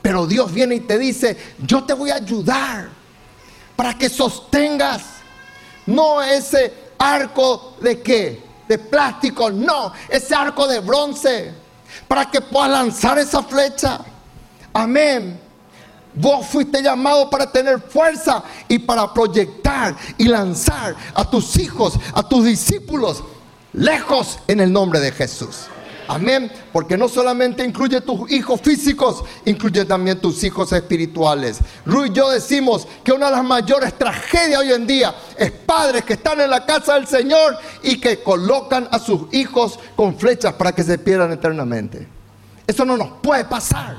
Pero 0.00 0.26
Dios 0.26 0.52
viene 0.52 0.76
y 0.76 0.80
te 0.80 0.96
dice, 0.96 1.36
yo 1.58 1.82
te 1.82 1.92
voy 1.92 2.10
a 2.10 2.16
ayudar 2.16 2.88
para 3.74 3.98
que 3.98 4.08
sostengas. 4.08 5.02
No 5.86 6.22
ese 6.22 6.72
arco 6.98 7.76
de 7.80 8.00
qué? 8.00 8.44
De 8.68 8.78
plástico, 8.78 9.50
no, 9.50 9.92
ese 10.08 10.34
arco 10.34 10.66
de 10.66 10.78
bronce 10.80 11.63
para 12.14 12.30
que 12.30 12.40
puedas 12.40 12.70
lanzar 12.70 13.18
esa 13.18 13.42
flecha. 13.42 13.98
Amén. 14.72 15.36
Vos 16.14 16.46
fuiste 16.46 16.80
llamado 16.80 17.28
para 17.28 17.50
tener 17.50 17.80
fuerza 17.80 18.40
y 18.68 18.78
para 18.78 19.12
proyectar 19.12 19.96
y 20.16 20.28
lanzar 20.28 20.94
a 21.12 21.28
tus 21.28 21.58
hijos, 21.58 21.98
a 22.14 22.22
tus 22.22 22.44
discípulos, 22.44 23.24
lejos 23.72 24.38
en 24.46 24.60
el 24.60 24.72
nombre 24.72 25.00
de 25.00 25.10
Jesús. 25.10 25.66
Amén. 26.08 26.50
Porque 26.72 26.96
no 26.96 27.08
solamente 27.08 27.64
incluye 27.64 28.00
tus 28.00 28.30
hijos 28.30 28.60
físicos, 28.60 29.24
incluye 29.44 29.84
también 29.84 30.20
tus 30.20 30.42
hijos 30.44 30.72
espirituales. 30.72 31.58
Ruy 31.86 32.08
y 32.08 32.12
yo 32.12 32.30
decimos 32.30 32.86
que 33.02 33.12
una 33.12 33.26
de 33.26 33.32
las 33.32 33.44
mayores 33.44 33.94
tragedias 33.96 34.60
hoy 34.60 34.72
en 34.72 34.86
día 34.86 35.14
es 35.36 35.50
padres 35.50 36.04
que 36.04 36.14
están 36.14 36.40
en 36.40 36.50
la 36.50 36.66
casa 36.66 36.94
del 36.94 37.06
Señor 37.06 37.58
y 37.82 38.00
que 38.00 38.22
colocan 38.22 38.88
a 38.90 38.98
sus 38.98 39.32
hijos 39.32 39.78
con 39.96 40.18
flechas 40.18 40.54
para 40.54 40.72
que 40.72 40.82
se 40.82 40.98
pierdan 40.98 41.32
eternamente. 41.32 42.06
Eso 42.66 42.84
no 42.84 42.96
nos 42.96 43.20
puede 43.22 43.44
pasar. 43.44 43.96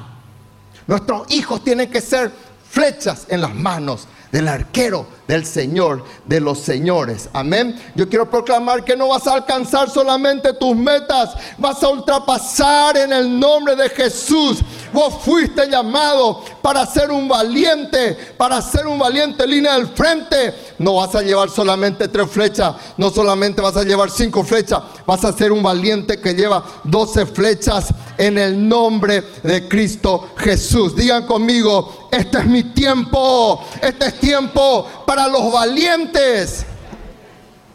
Nuestros 0.88 1.32
hijos 1.32 1.64
tienen 1.64 1.90
que 1.90 2.02
ser 2.02 2.32
flechas 2.70 3.26
en 3.30 3.42
las 3.42 3.54
manos 3.54 4.08
del 4.32 4.48
arquero 4.48 5.08
del 5.27 5.46
Señor 5.46 6.03
de 6.25 6.39
los 6.39 6.60
señores. 6.60 7.29
Amén. 7.34 7.79
Yo 7.96 8.08
quiero 8.08 8.29
proclamar 8.29 8.84
que 8.84 8.96
no 8.96 9.08
vas 9.10 9.25
a 9.27 9.34
alcanzar 9.34 9.89
solamente 9.89 10.53
tus 10.53 10.75
metas, 10.75 11.36
vas 11.58 11.82
a 11.84 11.89
ultrapasar 11.89 12.98
en 12.98 13.13
el 13.13 13.39
nombre 13.39 13.75
de 13.75 13.89
Jesús. 13.89 14.60
Vos 14.96 15.16
fuiste 15.25 15.70
llamado 15.70 16.42
para 16.62 16.86
ser 16.86 17.12
un 17.12 17.28
valiente, 17.28 18.18
para 18.38 18.62
ser 18.62 18.88
un 18.88 18.98
valiente 18.98 19.46
línea 19.46 19.74
del 19.74 19.90
frente. 19.90 20.56
No 20.80 20.96
vas 20.96 21.14
a 21.16 21.22
llevar 21.22 21.50
solamente 21.50 22.08
tres 22.08 22.32
flechas, 22.32 22.74
no 22.96 23.10
solamente 23.10 23.62
vas 23.62 23.75
a 23.75 23.84
llevar 23.84 24.10
cinco 24.10 24.46
flechas, 24.46 24.82
vas 25.06 25.25
a 25.25 25.34
ser 25.34 25.52
un 25.52 25.62
valiente 25.62 26.22
que 26.22 26.34
lleva 26.34 26.64
doce 26.86 27.25
flechas 27.25 27.94
en 28.18 28.38
el 28.38 28.70
nombre 28.70 29.22
de 29.44 29.68
Cristo 29.68 30.30
Jesús. 30.38 30.96
Digan 30.96 31.25
conmigo, 31.25 32.08
este 32.10 32.38
es 32.38 32.46
mi 32.46 32.64
tiempo, 32.64 33.66
este 33.82 34.06
es 34.06 34.20
tiempo 34.22 34.88
para 35.06 35.28
los 35.28 35.52
valientes. 35.52 36.66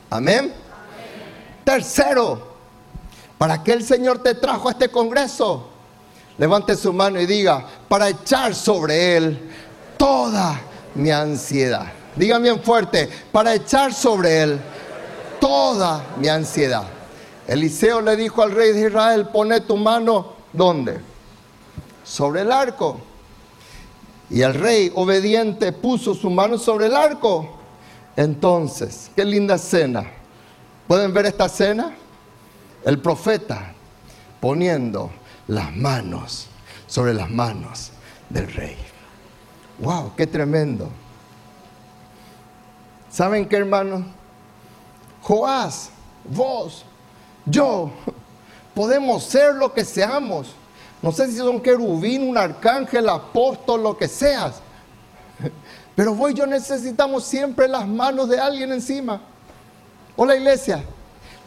Amén. 0.09 0.55
Tercero, 1.65 2.57
¿para 3.37 3.63
qué 3.63 3.75
el 3.75 3.85
Señor 3.85 4.23
te 4.23 4.35
trajo 4.35 4.69
a 4.69 4.73
este 4.73 4.89
congreso? 4.89 5.70
Levante 6.41 6.75
su 6.75 6.91
mano 6.95 7.21
y 7.21 7.27
diga, 7.27 7.67
para 7.87 8.09
echar 8.09 8.55
sobre 8.55 9.15
él 9.15 9.39
toda 9.99 10.59
mi 10.95 11.11
ansiedad. 11.11 11.93
Diga 12.17 12.39
bien 12.39 12.63
fuerte, 12.63 13.11
para 13.31 13.55
echar 13.55 13.93
sobre 13.93 14.45
él 14.45 14.61
toda 15.39 16.03
mi 16.17 16.29
ansiedad. 16.29 16.85
Eliseo 17.47 18.01
le 18.01 18.17
dijo 18.17 18.43
al 18.43 18.53
rey 18.53 18.73
de 18.73 18.89
Israel, 18.89 19.29
pone 19.29 19.61
tu 19.61 19.77
mano, 19.77 20.33
¿dónde? 20.51 21.01
Sobre 22.03 22.41
el 22.41 22.51
arco. 22.51 22.99
Y 24.31 24.41
el 24.41 24.55
rey 24.55 24.91
obediente 24.95 25.73
puso 25.73 26.15
su 26.15 26.31
mano 26.31 26.57
sobre 26.57 26.87
el 26.87 26.97
arco. 26.97 27.59
Entonces, 28.17 29.11
qué 29.15 29.27
linda 29.27 29.57
escena. 29.57 30.11
¿Pueden 30.89 31.13
ver 31.13 31.27
esta 31.27 31.45
escena? 31.45 31.95
El 32.83 32.99
profeta 32.99 33.75
poniendo 34.41 35.20
las 35.51 35.75
manos 35.75 36.47
sobre 36.87 37.15
las 37.15 37.31
manos 37.31 37.91
del 38.29 38.53
rey. 38.53 38.77
¡Wow! 39.79 40.15
¡Qué 40.17 40.27
tremendo! 40.27 40.89
¿Saben 43.11 43.49
qué, 43.49 43.57
hermano? 43.57 44.05
Joás, 45.23 45.91
vos, 46.25 46.85
yo, 47.45 47.91
podemos 48.75 49.25
ser 49.25 49.55
lo 49.55 49.73
que 49.73 49.85
seamos 49.85 50.55
no 51.03 51.13
sé 51.13 51.29
si 51.29 51.39
son 51.39 51.61
querubín, 51.61 52.29
un 52.29 52.37
arcángel, 52.37 53.09
apóstol, 53.09 53.83
lo 53.83 53.97
que 53.97 54.07
seas. 54.07 54.61
Pero 55.97 56.15
vos 56.15 56.31
y 56.31 56.35
yo 56.35 56.47
necesitamos 56.47 57.25
siempre 57.25 57.69
las 57.69 57.87
manos 57.87 58.29
de 58.29 58.39
alguien 58.39 58.71
encima. 58.73 59.21
Hola 60.17 60.37
iglesia, 60.37 60.85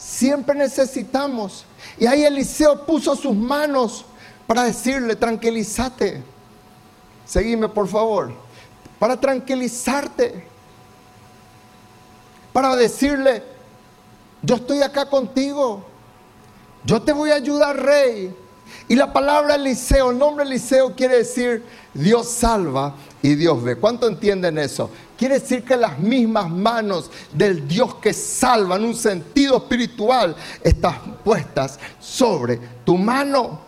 siempre 0.03 0.55
necesitamos. 0.55 1.65
Y 1.97 2.05
ahí 2.05 2.23
Eliseo 2.23 2.85
puso 2.85 3.15
sus 3.15 3.35
manos 3.35 4.05
para 4.45 4.63
decirle, 4.63 5.15
tranquilízate. 5.15 6.21
Seguime 7.25 7.69
por 7.69 7.87
favor. 7.87 8.33
Para 8.99 9.19
tranquilizarte. 9.19 10.45
Para 12.51 12.75
decirle, 12.75 13.43
yo 14.41 14.55
estoy 14.55 14.81
acá 14.81 15.09
contigo. 15.09 15.83
Yo 16.83 17.01
te 17.01 17.13
voy 17.13 17.31
a 17.31 17.35
ayudar, 17.35 17.77
rey. 17.77 18.35
Y 18.87 18.95
la 18.95 19.13
palabra 19.13 19.55
Eliseo, 19.55 20.11
el 20.11 20.17
nombre 20.17 20.45
Eliseo 20.45 20.93
quiere 20.93 21.19
decir 21.19 21.63
Dios 21.93 22.27
salva 22.27 22.95
y 23.21 23.35
Dios 23.35 23.63
ve. 23.63 23.77
¿Cuánto 23.77 24.07
entienden 24.07 24.57
eso? 24.57 24.89
Quiere 25.17 25.39
decir 25.39 25.63
que 25.63 25.77
las 25.77 25.99
mismas 25.99 26.49
manos 26.49 27.09
del 27.31 27.67
Dios 27.67 27.95
que 27.95 28.13
salva 28.13 28.75
en 28.75 28.85
un 28.85 28.95
sentido 28.95 29.57
espiritual 29.57 30.35
están 30.61 31.17
puestas 31.23 31.79
sobre 31.99 32.57
tu 32.83 32.97
mano. 32.97 33.59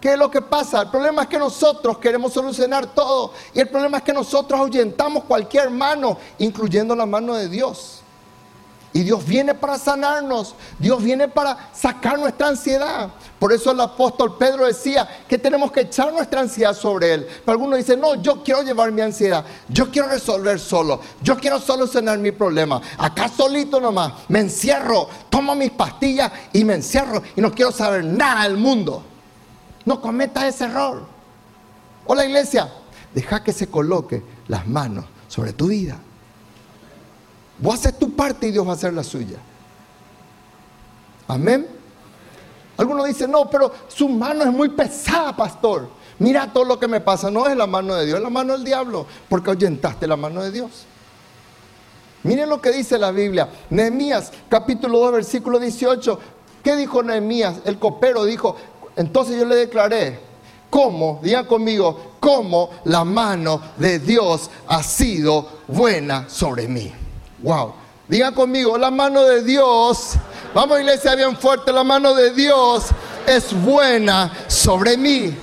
¿Qué 0.00 0.14
es 0.14 0.18
lo 0.18 0.30
que 0.30 0.40
pasa? 0.40 0.82
El 0.82 0.90
problema 0.90 1.22
es 1.22 1.28
que 1.28 1.38
nosotros 1.38 1.98
queremos 1.98 2.32
solucionar 2.32 2.86
todo 2.86 3.34
y 3.52 3.60
el 3.60 3.68
problema 3.68 3.98
es 3.98 4.02
que 4.02 4.14
nosotros 4.14 4.58
ahuyentamos 4.58 5.24
cualquier 5.24 5.68
mano, 5.68 6.16
incluyendo 6.38 6.96
la 6.96 7.04
mano 7.04 7.34
de 7.34 7.48
Dios. 7.48 7.99
Y 8.92 9.04
Dios 9.04 9.24
viene 9.24 9.54
para 9.54 9.78
sanarnos, 9.78 10.56
Dios 10.78 11.00
viene 11.02 11.28
para 11.28 11.70
sacar 11.72 12.18
nuestra 12.18 12.48
ansiedad. 12.48 13.10
Por 13.38 13.52
eso 13.52 13.70
el 13.70 13.80
apóstol 13.80 14.36
Pedro 14.36 14.66
decía 14.66 15.08
que 15.28 15.38
tenemos 15.38 15.70
que 15.70 15.82
echar 15.82 16.12
nuestra 16.12 16.40
ansiedad 16.40 16.74
sobre 16.74 17.14
Él. 17.14 17.26
Pero 17.44 17.52
algunos 17.52 17.78
dicen, 17.78 18.00
no, 18.00 18.16
yo 18.16 18.42
quiero 18.42 18.62
llevar 18.62 18.90
mi 18.90 19.00
ansiedad, 19.00 19.44
yo 19.68 19.90
quiero 19.92 20.08
resolver 20.08 20.58
solo, 20.58 21.00
yo 21.22 21.36
quiero 21.36 21.60
solucionar 21.60 22.18
mi 22.18 22.32
problema. 22.32 22.80
Acá 22.98 23.28
solito 23.28 23.80
nomás, 23.80 24.12
me 24.28 24.40
encierro, 24.40 25.08
tomo 25.28 25.54
mis 25.54 25.70
pastillas 25.70 26.32
y 26.52 26.64
me 26.64 26.74
encierro 26.74 27.22
y 27.36 27.40
no 27.40 27.52
quiero 27.52 27.70
saber 27.70 28.04
nada 28.04 28.42
del 28.42 28.56
mundo. 28.56 29.04
No 29.84 30.00
cometa 30.00 30.48
ese 30.48 30.64
error. 30.64 31.06
Hola 32.06 32.24
iglesia, 32.24 32.72
deja 33.14 33.44
que 33.44 33.52
se 33.52 33.68
coloque 33.68 34.22
las 34.48 34.66
manos 34.66 35.04
sobre 35.28 35.52
tu 35.52 35.68
vida. 35.68 35.96
Vos 37.60 37.74
haces 37.74 37.98
tu 37.98 38.14
parte 38.14 38.48
y 38.48 38.52
Dios 38.52 38.66
va 38.66 38.72
a 38.72 38.74
hacer 38.74 38.92
la 38.92 39.04
suya. 39.04 39.38
Amén. 41.28 41.66
Algunos 42.76 43.06
dicen, 43.06 43.30
no, 43.30 43.48
pero 43.50 43.72
su 43.88 44.08
mano 44.08 44.42
es 44.42 44.52
muy 44.52 44.70
pesada, 44.70 45.36
pastor. 45.36 45.88
Mira 46.18 46.50
todo 46.52 46.64
lo 46.64 46.78
que 46.78 46.88
me 46.88 47.00
pasa. 47.00 47.30
No 47.30 47.46
es 47.46 47.56
la 47.56 47.66
mano 47.66 47.94
de 47.94 48.06
Dios, 48.06 48.16
es 48.16 48.22
la 48.22 48.30
mano 48.30 48.54
del 48.54 48.64
diablo, 48.64 49.06
porque 49.28 49.50
ahuyentaste 49.50 50.06
la 50.06 50.16
mano 50.16 50.42
de 50.42 50.50
Dios. 50.50 50.86
Miren 52.22 52.48
lo 52.48 52.60
que 52.60 52.70
dice 52.70 52.98
la 52.98 53.10
Biblia. 53.10 53.48
Nehemías, 53.70 54.32
capítulo 54.48 54.98
2, 54.98 55.12
versículo 55.12 55.58
18. 55.58 56.18
¿Qué 56.62 56.76
dijo 56.76 57.02
Nehemías? 57.02 57.60
El 57.64 57.78
copero 57.78 58.24
dijo, 58.24 58.56
entonces 58.96 59.38
yo 59.38 59.46
le 59.46 59.56
declaré, 59.56 60.20
¿cómo? 60.68 61.20
Digan 61.22 61.46
conmigo, 61.46 62.14
cómo 62.20 62.70
la 62.84 63.04
mano 63.04 63.60
de 63.76 63.98
Dios 63.98 64.50
ha 64.68 64.82
sido 64.82 65.48
buena 65.68 66.28
sobre 66.28 66.68
mí. 66.68 66.92
Wow. 67.42 67.74
Diga 68.08 68.32
conmigo, 68.32 68.76
la 68.76 68.90
mano 68.90 69.22
de 69.24 69.42
Dios, 69.44 70.14
vamos 70.52 70.80
iglesia 70.80 71.14
bien 71.14 71.36
fuerte, 71.36 71.72
la 71.72 71.84
mano 71.84 72.12
de 72.12 72.32
Dios 72.32 72.86
es 73.26 73.52
buena 73.62 74.32
sobre 74.48 74.96
mí. 74.96 75.36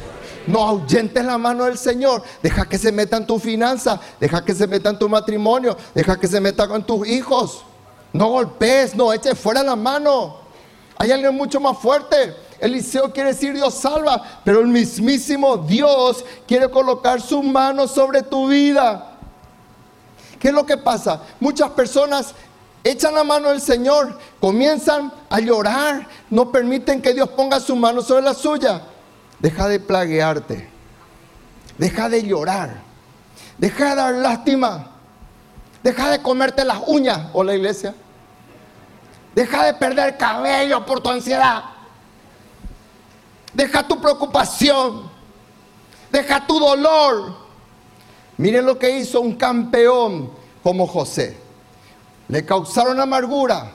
No 0.48 0.66
ahuyentes 0.66 1.26
la 1.26 1.38
mano 1.38 1.66
del 1.66 1.78
Señor. 1.78 2.24
Deja 2.42 2.68
que 2.68 2.78
se 2.78 2.92
meta 2.92 3.18
en 3.18 3.28
tu 3.28 3.38
finanza. 3.38 4.00
Deja 4.20 4.44
que 4.46 4.56
se 4.56 4.66
meta 4.66 4.90
en 4.90 4.98
tu 4.98 5.10
matrimonio. 5.10 5.76
Deja 5.94 6.18
que 6.18 6.28
se 6.28 6.40
meta 6.40 6.68
con 6.70 6.86
tus 6.86 7.06
hijos. 7.06 7.64
No 8.14 8.28
golpees, 8.30 8.96
no 8.96 9.12
eches 9.12 9.38
fuera 9.38 9.62
la 9.62 9.76
mano. 9.76 10.38
Hay 10.98 11.12
alguien 11.12 11.36
mucho 11.36 11.60
más 11.60 11.78
fuerte. 11.78 12.34
Eliseo 12.60 13.12
quiere 13.12 13.34
decir 13.34 13.54
Dios 13.54 13.74
salva, 13.74 14.42
pero 14.44 14.62
el 14.62 14.68
mismísimo 14.68 15.58
Dios 15.58 16.24
quiere 16.48 16.70
colocar 16.70 17.22
su 17.22 17.44
mano 17.44 17.88
sobre 17.88 18.24
tu 18.24 18.48
vida. 18.48 19.17
¿Qué 20.40 20.50
es 20.50 20.54
lo 20.54 20.66
que 20.66 20.78
pasa? 20.78 21.22
Muchas 21.40 21.72
personas 21.72 22.34
echan 22.84 23.16
la 23.16 23.24
mano 23.24 23.50
del 23.50 23.62
Señor, 23.62 24.18
comienzan 24.40 25.12
a 25.30 25.40
llorar, 25.40 26.08
no 26.30 26.52
permiten 26.52 27.02
que 27.02 27.14
Dios 27.14 27.30
ponga 27.30 27.60
su 27.60 27.76
mano 27.76 28.02
sobre 28.02 28.24
la 28.24 28.34
suya. 28.34 28.82
Deja 29.40 29.68
de 29.68 29.80
plaguearte, 29.80 30.70
deja 31.78 32.10
de 32.10 32.24
llorar, 32.24 32.82
deja 33.58 33.90
de 33.90 33.96
dar 33.96 34.14
lástima, 34.16 34.92
deja 35.84 36.10
de 36.10 36.22
comerte 36.22 36.66
las 36.66 36.80
uñas 36.88 37.28
o 37.34 37.44
la 37.44 37.56
iglesia, 37.56 37.94
deja 39.36 39.66
de 39.66 39.74
perder 39.74 40.18
cabello 40.18 40.86
por 40.86 41.02
tu 41.02 41.10
ansiedad, 41.10 41.64
deja 43.54 43.88
tu 43.88 44.02
preocupación, 44.02 45.10
deja 46.12 46.46
tu 46.48 46.60
dolor. 46.60 47.47
Miren 48.38 48.66
lo 48.66 48.78
que 48.78 48.98
hizo 48.98 49.22
un 49.22 49.36
campeón 49.36 50.30
como 50.64 50.88
José. 50.88 51.38
Le 52.28 52.46
causaron 52.46 53.00
amargura, 53.00 53.72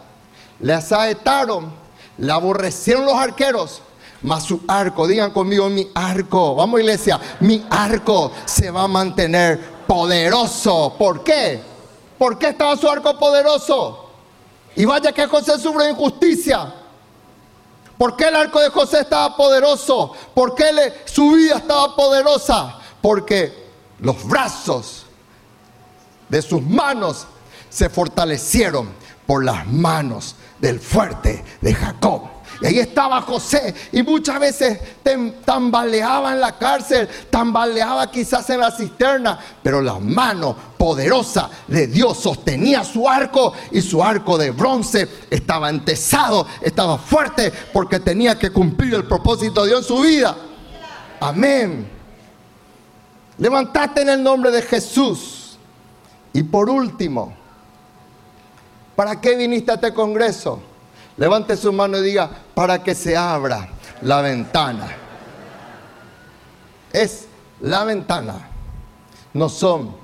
le 0.61 0.73
asaetaron, 0.73 1.73
le 2.19 2.31
aborrecieron 2.31 3.05
los 3.05 3.15
arqueros, 3.15 3.81
mas 4.23 4.45
su 4.45 4.61
arco, 4.69 5.07
digan 5.07 5.33
conmigo, 5.33 5.69
mi 5.69 5.89
arco, 5.95 6.55
vamos 6.55 6.81
iglesia, 6.81 7.19
mi 7.41 7.67
arco 7.71 8.31
se 8.45 8.71
va 8.71 8.83
a 8.83 8.89
mantener 8.89 9.59
poderoso. 9.87 10.95
¿Por 10.99 11.25
qué? 11.25 11.61
¿Por 12.19 12.39
qué 12.39 12.51
estaba 12.51 12.77
su 12.77 12.89
arco 12.89 13.19
poderoso? 13.19 14.11
Y 14.77 14.85
vaya 14.85 15.13
que 15.13 15.27
José 15.27 15.59
sufre 15.59 15.91
injusticia. 15.91 16.73
¿Por 17.99 18.17
qué 18.17 18.29
el 18.29 18.37
arco 18.37 18.61
de 18.61 18.69
José 18.69 19.01
estaba 19.01 19.37
poderoso? 19.37 20.13
¿Por 20.35 20.55
qué 20.55 20.95
su 21.05 21.33
vida 21.33 21.57
estaba 21.57 21.95
poderosa? 21.97 22.79
Porque 23.01 23.62
los 24.03 24.29
brazos 24.29 25.07
de 26.29 26.43
sus 26.43 26.63
manos 26.63 27.27
se 27.71 27.89
fortalecieron 27.89 28.89
por 29.27 29.45
las 29.45 29.67
manos 29.67 30.35
del 30.61 30.79
fuerte 30.79 31.43
de 31.61 31.75
Jacob. 31.75 32.23
Y 32.61 32.67
ahí 32.67 32.79
estaba 32.79 33.23
José 33.23 33.75
y 33.93 34.03
muchas 34.03 34.39
veces 34.39 34.79
tambaleaba 35.45 36.33
en 36.33 36.41
la 36.41 36.59
cárcel, 36.59 37.09
tambaleaba 37.31 38.11
quizás 38.11 38.49
en 38.51 38.61
la 38.61 38.71
cisterna, 38.71 39.39
pero 39.63 39.81
la 39.81 39.99
mano 39.99 40.55
poderosa 40.77 41.49
de 41.67 41.87
Dios 41.87 42.19
sostenía 42.19 42.85
su 42.85 43.09
arco 43.09 43.53
y 43.71 43.81
su 43.81 44.03
arco 44.03 44.37
de 44.37 44.51
bronce 44.51 45.09
estaba 45.31 45.71
entesado, 45.71 46.47
estaba 46.61 46.99
fuerte 46.99 47.53
porque 47.73 47.99
tenía 47.99 48.39
que 48.39 48.51
cumplir 48.51 48.95
el 48.95 49.05
propósito 49.05 49.63
de 49.63 49.69
Dios 49.69 49.81
en 49.83 49.97
su 49.97 50.03
vida. 50.03 50.37
Amén. 51.21 52.02
Levantate 53.43 54.03
en 54.03 54.09
el 54.09 54.23
nombre 54.23 54.53
de 54.53 54.63
Jesús. 54.63 55.59
Y 56.33 56.45
por 56.45 56.71
último, 56.71 57.35
¿para 58.95 59.21
qué 59.21 59.35
viniste 59.35 59.73
a 59.73 59.75
este 59.75 59.93
congreso? 59.93 60.63
Levante 61.17 61.57
su 61.57 61.73
mano 61.73 61.99
y 61.99 62.03
diga, 62.03 62.31
para 62.55 62.85
que 62.85 62.95
se 62.95 63.17
abra 63.17 63.69
la 64.03 64.21
ventana. 64.21 64.87
Es 66.93 67.27
la 67.61 67.83
ventana, 67.83 68.49
no 69.35 69.49
son 69.49 69.97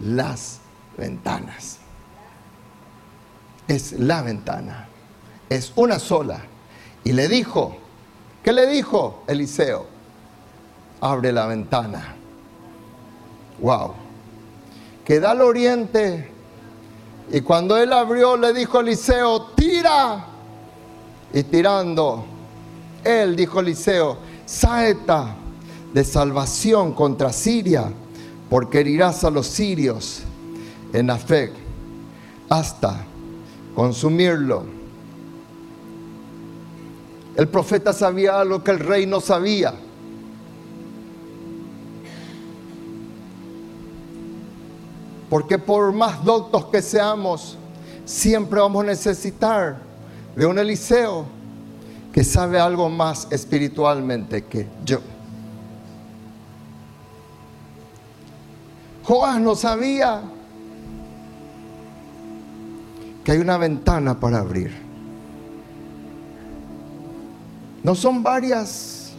las 0.00 0.58
ventanas. 0.96 1.78
Es 3.68 3.92
la 3.92 4.20
ventana, 4.22 4.88
es 5.48 5.72
una 5.76 6.00
sola. 6.00 6.40
Y 7.04 7.12
le 7.12 7.28
dijo, 7.28 7.76
¿qué 8.42 8.52
le 8.52 8.66
dijo 8.66 9.22
Eliseo? 9.28 9.86
Abre 11.00 11.30
la 11.30 11.46
ventana. 11.46 12.16
Wow. 13.60 13.94
Queda 15.04 15.32
al 15.32 15.40
oriente. 15.40 16.30
Y 17.32 17.40
cuando 17.42 17.76
él 17.76 17.92
abrió, 17.92 18.36
le 18.36 18.52
dijo 18.52 18.78
a 18.78 18.80
Eliseo, 18.80 19.46
tira. 19.54 20.26
Y 21.32 21.42
tirando, 21.44 22.24
él 23.04 23.36
dijo 23.36 23.60
Eliseo, 23.60 24.18
saeta 24.46 25.36
de 25.92 26.04
salvación 26.04 26.92
contra 26.92 27.32
Siria, 27.32 27.84
porque 28.48 28.80
herirás 28.80 29.22
a 29.24 29.30
los 29.30 29.46
sirios 29.46 30.22
en 30.92 31.10
Afec 31.10 31.52
hasta 32.48 33.04
consumirlo. 33.76 34.64
El 37.36 37.48
profeta 37.48 37.92
sabía 37.92 38.44
lo 38.44 38.62
que 38.62 38.72
el 38.72 38.80
rey 38.80 39.06
no 39.06 39.20
sabía. 39.20 39.72
Porque 45.30 45.58
por 45.58 45.92
más 45.92 46.24
doctos 46.24 46.66
que 46.66 46.82
seamos, 46.82 47.56
siempre 48.04 48.60
vamos 48.60 48.82
a 48.82 48.86
necesitar 48.88 49.76
de 50.34 50.44
un 50.44 50.58
Eliseo 50.58 51.24
que 52.12 52.24
sabe 52.24 52.58
algo 52.58 52.88
más 52.88 53.28
espiritualmente 53.30 54.44
que 54.44 54.66
yo. 54.84 54.98
Joás 59.04 59.40
no 59.40 59.54
sabía 59.54 60.20
que 63.22 63.32
hay 63.32 63.38
una 63.38 63.56
ventana 63.56 64.18
para 64.18 64.40
abrir. 64.40 64.72
No 67.84 67.94
son 67.94 68.24
varias, 68.24 69.12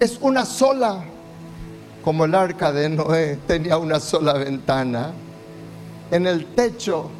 es 0.00 0.18
una 0.20 0.44
sola, 0.44 1.04
como 2.04 2.24
el 2.24 2.34
arca 2.34 2.72
de 2.72 2.88
Noé 2.88 3.38
tenía 3.46 3.78
una 3.78 4.00
sola 4.00 4.32
ventana 4.34 5.12
en 6.10 6.26
el 6.26 6.46
techo 6.46 7.10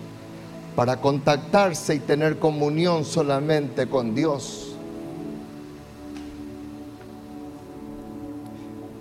para 0.75 1.01
contactarse 1.01 1.94
y 1.94 2.01
tener 2.01 2.38
comunión 2.38 3.05
solamente 3.05 3.88
con 3.88 4.14
Dios. 4.14 4.75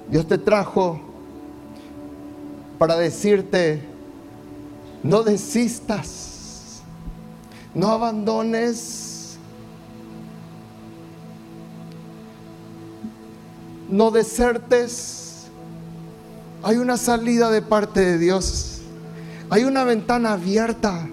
Dios 0.09 0.27
te 0.27 0.37
trajo 0.37 1.01
para 2.77 2.95
decirte, 2.95 3.81
no 5.03 5.23
desistas, 5.23 6.81
no 7.73 7.89
abandones, 7.89 9.37
no 13.89 14.11
desertes. 14.11 15.47
Hay 16.63 16.77
una 16.77 16.97
salida 16.97 17.51
de 17.51 17.61
parte 17.61 17.99
de 17.99 18.17
Dios. 18.17 18.74
Hay 19.49 19.63
una 19.63 19.83
ventana 19.83 20.33
abierta. 20.33 21.07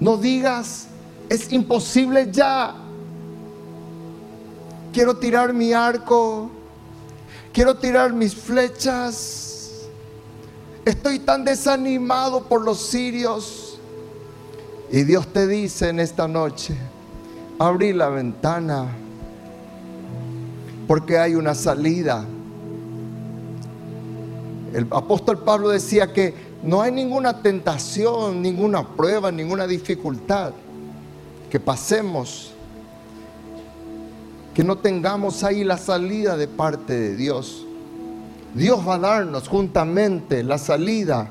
No 0.00 0.16
digas, 0.16 0.86
es 1.28 1.52
imposible 1.52 2.28
ya. 2.30 2.74
Quiero 4.92 5.16
tirar 5.16 5.52
mi 5.52 5.72
arco. 5.72 6.50
Quiero 7.52 7.76
tirar 7.76 8.12
mis 8.12 8.34
flechas. 8.34 9.72
Estoy 10.84 11.18
tan 11.18 11.44
desanimado 11.44 12.44
por 12.44 12.62
los 12.62 12.78
sirios. 12.78 13.78
Y 14.90 15.02
Dios 15.02 15.26
te 15.32 15.46
dice 15.46 15.88
en 15.88 15.98
esta 15.98 16.28
noche, 16.28 16.76
abrí 17.58 17.92
la 17.92 18.08
ventana. 18.08 18.86
Porque 20.86 21.18
hay 21.18 21.34
una 21.34 21.54
salida. 21.54 22.24
El 24.76 24.88
apóstol 24.90 25.38
Pablo 25.38 25.70
decía 25.70 26.12
que 26.12 26.34
no 26.62 26.82
hay 26.82 26.92
ninguna 26.92 27.40
tentación, 27.40 28.42
ninguna 28.42 28.86
prueba, 28.86 29.32
ninguna 29.32 29.66
dificultad 29.66 30.52
que 31.48 31.58
pasemos, 31.58 32.52
que 34.52 34.62
no 34.62 34.76
tengamos 34.76 35.42
ahí 35.44 35.64
la 35.64 35.78
salida 35.78 36.36
de 36.36 36.46
parte 36.46 36.92
de 36.92 37.16
Dios. 37.16 37.64
Dios 38.52 38.86
va 38.86 38.96
a 38.96 38.98
darnos 38.98 39.48
juntamente 39.48 40.42
la 40.42 40.58
salida 40.58 41.30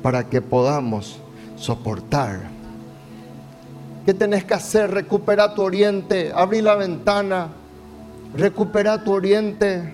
para 0.00 0.28
que 0.28 0.40
podamos 0.40 1.18
soportar. 1.56 2.42
¿Qué 4.04 4.14
tenés 4.14 4.44
que 4.44 4.54
hacer? 4.54 4.92
Recuperar 4.92 5.56
tu 5.56 5.62
oriente, 5.62 6.30
abrir 6.32 6.62
la 6.62 6.76
ventana, 6.76 7.48
recuperar 8.36 9.02
tu 9.02 9.10
oriente 9.10 9.92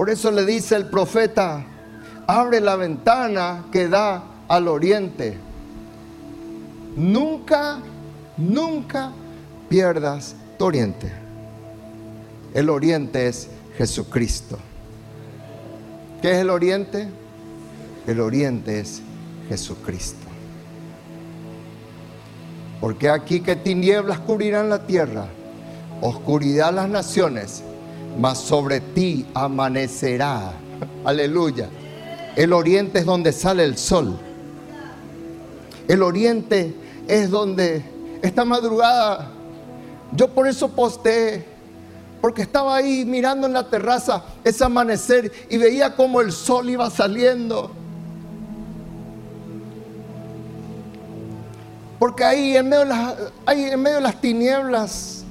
por 0.00 0.08
eso 0.08 0.30
le 0.30 0.46
dice 0.46 0.76
el 0.76 0.86
profeta, 0.86 1.62
abre 2.26 2.58
la 2.62 2.74
ventana 2.76 3.66
que 3.70 3.86
da 3.86 4.24
al 4.48 4.66
oriente. 4.66 5.36
Nunca, 6.96 7.80
nunca 8.38 9.12
pierdas 9.68 10.34
tu 10.58 10.64
oriente. 10.64 11.12
El 12.54 12.70
oriente 12.70 13.26
es 13.26 13.50
Jesucristo. 13.76 14.58
¿Qué 16.22 16.32
es 16.32 16.38
el 16.38 16.48
oriente? 16.48 17.06
El 18.06 18.20
oriente 18.20 18.80
es 18.80 19.02
Jesucristo. 19.50 20.26
Porque 22.80 23.10
aquí 23.10 23.40
que 23.40 23.54
tinieblas 23.54 24.18
cubrirán 24.20 24.70
la 24.70 24.86
tierra, 24.86 25.26
oscuridad 26.00 26.72
las 26.72 26.88
naciones, 26.88 27.64
mas 28.18 28.38
sobre 28.38 28.80
ti 28.80 29.26
amanecerá. 29.34 30.52
Aleluya. 31.04 31.68
El 32.36 32.52
oriente 32.52 33.00
es 33.00 33.04
donde 33.04 33.32
sale 33.32 33.64
el 33.64 33.76
sol. 33.76 34.18
El 35.88 36.02
oriente 36.02 36.74
es 37.08 37.30
donde 37.30 37.84
esta 38.22 38.44
madrugada 38.44 39.32
yo 40.12 40.28
por 40.28 40.48
eso 40.48 40.68
posté, 40.70 41.44
porque 42.20 42.42
estaba 42.42 42.76
ahí 42.76 43.04
mirando 43.04 43.46
en 43.46 43.52
la 43.52 43.68
terraza 43.68 44.24
ese 44.44 44.64
amanecer 44.64 45.32
y 45.48 45.56
veía 45.56 45.94
como 45.94 46.20
el 46.20 46.32
sol 46.32 46.68
iba 46.68 46.90
saliendo. 46.90 47.70
Porque 51.98 52.24
ahí 52.24 52.56
en 52.56 52.68
medio 52.68 52.80
de 52.80 52.86
las, 52.86 53.14
ahí 53.46 53.64
en 53.64 53.80
medio 53.80 53.96
de 53.96 54.02
las 54.02 54.20
tinieblas 54.20 55.24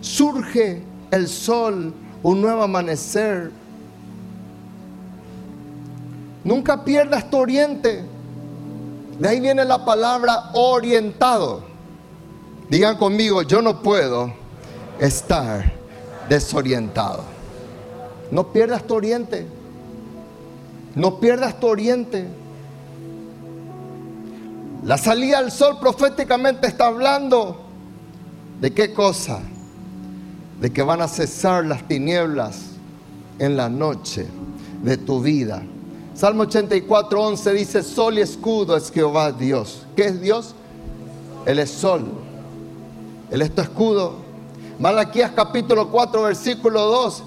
surge 0.00 0.82
el 1.10 1.28
sol, 1.28 1.94
un 2.24 2.40
nuevo 2.40 2.62
amanecer. 2.62 3.52
Nunca 6.42 6.82
pierdas 6.82 7.30
tu 7.30 7.36
oriente. 7.36 8.02
De 9.18 9.28
ahí 9.28 9.40
viene 9.40 9.64
la 9.64 9.84
palabra 9.84 10.50
orientado. 10.54 11.62
Digan 12.70 12.96
conmigo, 12.96 13.42
yo 13.42 13.60
no 13.60 13.82
puedo 13.82 14.32
estar 14.98 15.70
desorientado. 16.28 17.22
No 18.30 18.52
pierdas 18.52 18.84
tu 18.84 18.94
oriente. 18.94 19.46
No 20.94 21.20
pierdas 21.20 21.60
tu 21.60 21.66
oriente. 21.66 22.26
La 24.82 24.96
salida 24.96 25.42
del 25.42 25.52
sol 25.52 25.78
proféticamente 25.78 26.66
está 26.68 26.86
hablando 26.86 27.60
de 28.60 28.72
qué 28.72 28.94
cosa? 28.94 29.42
De 30.60 30.72
que 30.72 30.82
van 30.82 31.00
a 31.00 31.08
cesar 31.08 31.64
las 31.66 31.86
tinieblas 31.86 32.60
en 33.38 33.56
la 33.56 33.68
noche 33.68 34.26
de 34.82 34.96
tu 34.96 35.20
vida. 35.20 35.62
Salmo 36.14 36.44
84, 36.44 37.20
11 37.20 37.52
dice, 37.52 37.82
sol 37.82 38.18
y 38.18 38.20
escudo 38.20 38.76
es 38.76 38.90
Jehová 38.90 39.32
Dios. 39.32 39.82
¿Qué 39.96 40.06
es 40.06 40.20
Dios? 40.20 40.54
Él 41.44 41.58
es 41.58 41.70
sol. 41.70 42.04
Él 43.30 43.42
es 43.42 43.54
tu 43.54 43.62
escudo. 43.62 44.16
Malaquías 44.78 45.32
capítulo 45.32 45.90
4, 45.90 46.22
versículo 46.22 46.82
2. 46.82 47.22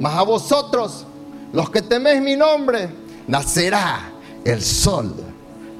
Mas 0.00 0.14
a 0.14 0.22
vosotros, 0.22 1.06
los 1.52 1.70
que 1.70 1.80
teméis 1.82 2.20
mi 2.20 2.36
nombre, 2.36 2.88
nacerá 3.28 4.00
el 4.44 4.60
sol 4.60 5.14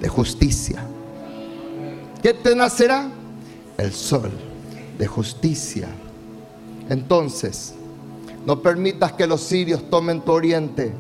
de 0.01 0.09
justicia. 0.09 0.85
¿Qué 2.23 2.35
te 2.35 2.55
nacerá? 2.55 3.09
El 3.77 3.93
sol 3.93 4.31
de 4.97 5.07
justicia. 5.07 5.89
Entonces, 6.89 7.75
no 8.47 8.61
permitas 8.61 9.13
que 9.13 9.27
los 9.27 9.41
sirios 9.41 9.89
tomen 9.91 10.21
tu 10.21 10.33
oriente. 10.33 10.93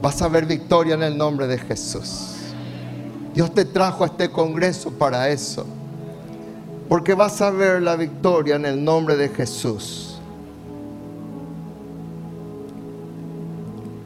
Vas 0.00 0.22
a 0.22 0.28
ver 0.28 0.46
victoria 0.46 0.94
en 0.94 1.02
el 1.02 1.16
nombre 1.16 1.46
de 1.46 1.58
Jesús. 1.58 2.32
Dios 3.34 3.52
te 3.52 3.66
trajo 3.66 4.04
a 4.04 4.06
este 4.06 4.30
congreso 4.30 4.90
para 4.90 5.28
eso. 5.28 5.66
Porque 6.88 7.14
vas 7.14 7.40
a 7.42 7.50
ver 7.50 7.82
la 7.82 7.96
victoria 7.96 8.56
en 8.56 8.64
el 8.64 8.82
nombre 8.82 9.16
de 9.16 9.28
Jesús. 9.28 10.18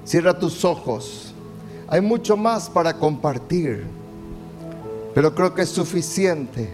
Cierra 0.05 0.37
tus 0.37 0.65
ojos. 0.65 1.33
Hay 1.87 2.01
mucho 2.01 2.37
más 2.37 2.69
para 2.69 2.95
compartir. 2.95 3.85
Pero 5.15 5.35
creo 5.35 5.55
que 5.55 5.63
es 5.63 5.69
suficiente 5.69 6.71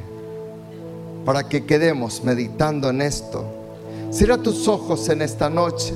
para 1.27 1.49
que 1.49 1.67
quedemos 1.67 2.23
meditando 2.23 2.89
en 2.89 3.03
esto. 3.03 3.45
Cierra 4.11 4.39
tus 4.39 4.69
ojos 4.69 5.09
en 5.09 5.23
esta 5.23 5.51
noche. 5.51 5.93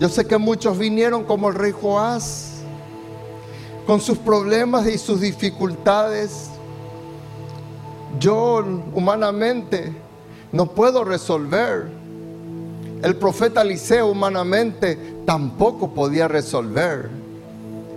Yo 0.00 0.08
sé 0.08 0.24
que 0.24 0.38
muchos 0.38 0.78
vinieron 0.78 1.24
como 1.24 1.50
el 1.50 1.54
rey 1.54 1.72
Joás, 1.72 2.52
con 3.86 4.00
sus 4.00 4.16
problemas 4.16 4.86
y 4.86 4.96
sus 4.96 5.20
dificultades. 5.20 6.48
Yo 8.18 8.64
humanamente 8.94 9.92
no 10.52 10.66
puedo 10.66 11.04
resolver. 11.04 11.86
El 13.02 13.14
profeta 13.16 13.60
Eliseo 13.60 14.06
humanamente 14.06 15.16
tampoco 15.26 15.92
podía 15.92 16.28
resolver. 16.28 17.10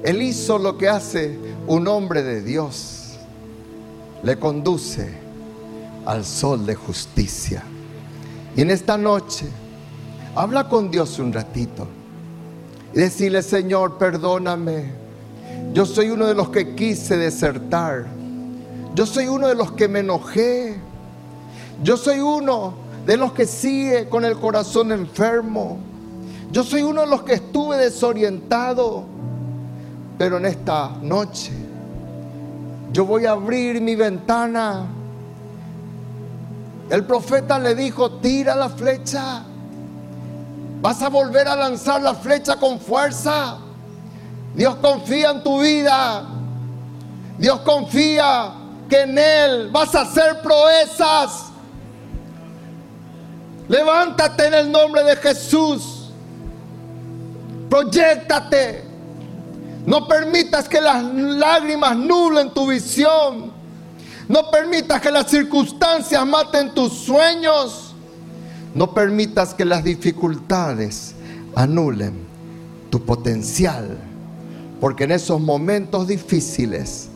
Él 0.03 0.21
hizo 0.21 0.57
lo 0.57 0.77
que 0.77 0.89
hace 0.89 1.39
un 1.67 1.87
hombre 1.87 2.21
de 2.21 2.41
Dios. 2.41 2.94
Le 4.25 4.39
conduce 4.39 5.07
al 6.03 6.25
sol 6.25 6.65
de 6.65 6.73
justicia. 6.73 7.61
Y 8.55 8.61
en 8.61 8.71
esta 8.71 8.97
noche, 8.97 9.45
habla 10.33 10.67
con 10.67 10.89
Dios 10.89 11.19
un 11.19 11.31
ratito. 11.31 11.87
Y 12.91 13.01
decirle, 13.01 13.43
Señor, 13.43 13.99
perdóname. 13.99 14.93
Yo 15.73 15.85
soy 15.85 16.09
uno 16.09 16.25
de 16.25 16.33
los 16.33 16.49
que 16.49 16.73
quise 16.73 17.17
desertar. 17.17 18.07
Yo 18.95 19.05
soy 19.05 19.27
uno 19.27 19.47
de 19.47 19.53
los 19.53 19.73
que 19.73 19.87
me 19.87 19.99
enojé. 19.99 20.75
Yo 21.83 21.95
soy 21.95 22.19
uno 22.19 22.73
de 23.05 23.17
los 23.17 23.31
que 23.31 23.45
sigue 23.45 24.09
con 24.09 24.25
el 24.25 24.39
corazón 24.39 24.91
enfermo. 24.91 25.77
Yo 26.51 26.63
soy 26.63 26.81
uno 26.81 27.01
de 27.01 27.07
los 27.07 27.21
que 27.21 27.33
estuve 27.33 27.77
desorientado. 27.77 29.05
Pero 30.17 30.37
en 30.37 30.45
esta 30.47 30.97
noche 31.03 31.64
yo 32.95 33.03
voy 33.03 33.25
a 33.25 33.31
abrir 33.31 33.81
mi 33.81 33.93
ventana. 33.93 34.85
El 36.89 37.03
profeta 37.03 37.59
le 37.59 37.75
dijo, 37.75 38.09
tira 38.21 38.55
la 38.55 38.69
flecha. 38.69 39.43
Vas 40.79 41.01
a 41.01 41.09
volver 41.09 41.45
a 41.45 41.57
lanzar 41.57 42.01
la 42.01 42.15
flecha 42.15 42.55
con 42.55 42.79
fuerza. 42.79 43.57
Dios 44.53 44.75
confía 44.75 45.31
en 45.31 45.43
tu 45.43 45.59
vida. 45.59 46.23
Dios 47.37 47.59
confía 47.65 48.53
que 48.87 49.01
en 49.01 49.17
Él 49.17 49.71
vas 49.73 49.93
a 49.93 50.03
hacer 50.03 50.41
proezas. 50.41 51.47
Levántate 53.67 54.47
en 54.47 54.53
el 54.53 54.71
nombre 54.71 55.03
de 55.03 55.17
Jesús. 55.17 56.11
Proyectate. 57.69 58.84
No 59.85 60.07
permitas 60.07 60.67
que 60.67 60.81
las 60.81 61.03
lágrimas 61.03 61.95
nublen 61.95 62.51
tu 62.51 62.67
visión. 62.67 63.51
No 64.27 64.49
permitas 64.49 64.99
que 64.99 65.11
las 65.11 65.29
circunstancias 65.29 66.25
maten 66.25 66.73
tus 66.73 66.93
sueños. 66.93 67.93
No 68.73 68.93
permitas 68.93 69.53
que 69.53 69.63
las 69.63 69.83
dificultades 69.83 71.13
anulen 71.55 72.15
tu 72.89 73.05
potencial. 73.05 73.97
Porque 74.81 75.03
en 75.03 75.11
esos 75.11 75.39
momentos 75.39 76.07
difíciles 76.07 77.09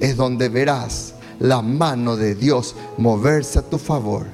es 0.00 0.16
donde 0.16 0.48
verás 0.48 1.14
la 1.40 1.60
mano 1.60 2.16
de 2.16 2.36
Dios 2.36 2.76
moverse 2.98 3.58
a 3.58 3.62
tu 3.62 3.78
favor. 3.78 4.26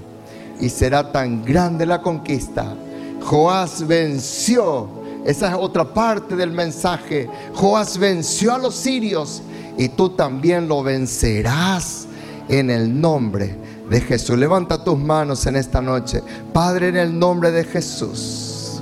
Y 0.60 0.68
será 0.68 1.10
tan 1.10 1.42
grande 1.42 1.86
la 1.86 2.02
conquista. 2.02 2.74
Joás 3.22 3.86
venció 3.86 4.97
esa 5.24 5.48
es 5.48 5.54
otra 5.58 5.92
parte 5.92 6.36
del 6.36 6.50
mensaje. 6.50 7.28
Joás 7.54 7.98
venció 7.98 8.54
a 8.54 8.58
los 8.58 8.74
sirios 8.74 9.42
y 9.76 9.88
tú 9.88 10.10
también 10.10 10.68
lo 10.68 10.82
vencerás 10.82 12.06
en 12.48 12.70
el 12.70 13.00
nombre 13.00 13.56
de 13.90 14.00
Jesús. 14.00 14.38
Levanta 14.38 14.82
tus 14.82 14.98
manos 14.98 15.46
en 15.46 15.56
esta 15.56 15.80
noche. 15.80 16.22
Padre, 16.52 16.88
en 16.88 16.96
el 16.96 17.18
nombre 17.18 17.50
de 17.50 17.64
Jesús. 17.64 18.80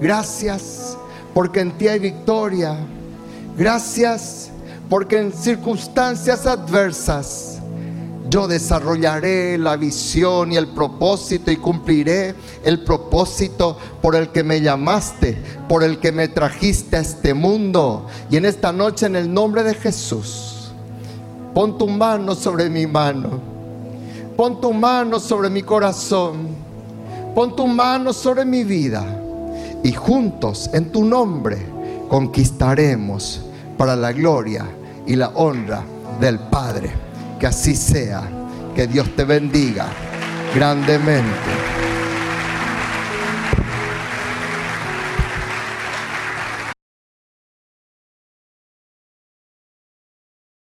Gracias 0.00 0.96
porque 1.32 1.60
en 1.60 1.72
ti 1.72 1.88
hay 1.88 1.98
victoria. 1.98 2.76
Gracias 3.56 4.50
porque 4.88 5.18
en 5.18 5.32
circunstancias 5.32 6.46
adversas 6.46 7.53
yo 8.34 8.48
desarrollaré 8.48 9.56
la 9.58 9.76
visión 9.76 10.50
y 10.50 10.56
el 10.56 10.66
propósito 10.66 11.52
y 11.52 11.56
cumpliré 11.56 12.34
el 12.64 12.80
propósito 12.82 13.78
por 14.02 14.16
el 14.16 14.30
que 14.30 14.42
me 14.42 14.60
llamaste, 14.60 15.40
por 15.68 15.84
el 15.84 16.00
que 16.00 16.10
me 16.10 16.26
trajiste 16.26 16.96
a 16.96 17.00
este 17.00 17.32
mundo. 17.32 18.08
Y 18.28 18.36
en 18.36 18.44
esta 18.44 18.72
noche, 18.72 19.06
en 19.06 19.14
el 19.14 19.32
nombre 19.32 19.62
de 19.62 19.74
Jesús, 19.74 20.72
pon 21.54 21.78
tu 21.78 21.86
mano 21.86 22.34
sobre 22.34 22.68
mi 22.68 22.88
mano, 22.88 23.38
pon 24.36 24.60
tu 24.60 24.72
mano 24.72 25.20
sobre 25.20 25.48
mi 25.48 25.62
corazón, 25.62 26.48
pon 27.36 27.54
tu 27.54 27.68
mano 27.68 28.12
sobre 28.12 28.44
mi 28.44 28.64
vida 28.64 29.04
y 29.84 29.92
juntos 29.92 30.70
en 30.72 30.90
tu 30.90 31.04
nombre 31.04 31.64
conquistaremos 32.08 33.42
para 33.78 33.94
la 33.94 34.10
gloria 34.10 34.66
y 35.06 35.14
la 35.14 35.28
honra 35.36 35.84
del 36.18 36.40
Padre. 36.40 37.03
Que 37.44 37.48
así 37.48 37.76
sea. 37.76 38.22
Que 38.74 38.86
Dios 38.86 39.14
te 39.14 39.22
bendiga 39.24 39.88
grandemente. 40.54 41.83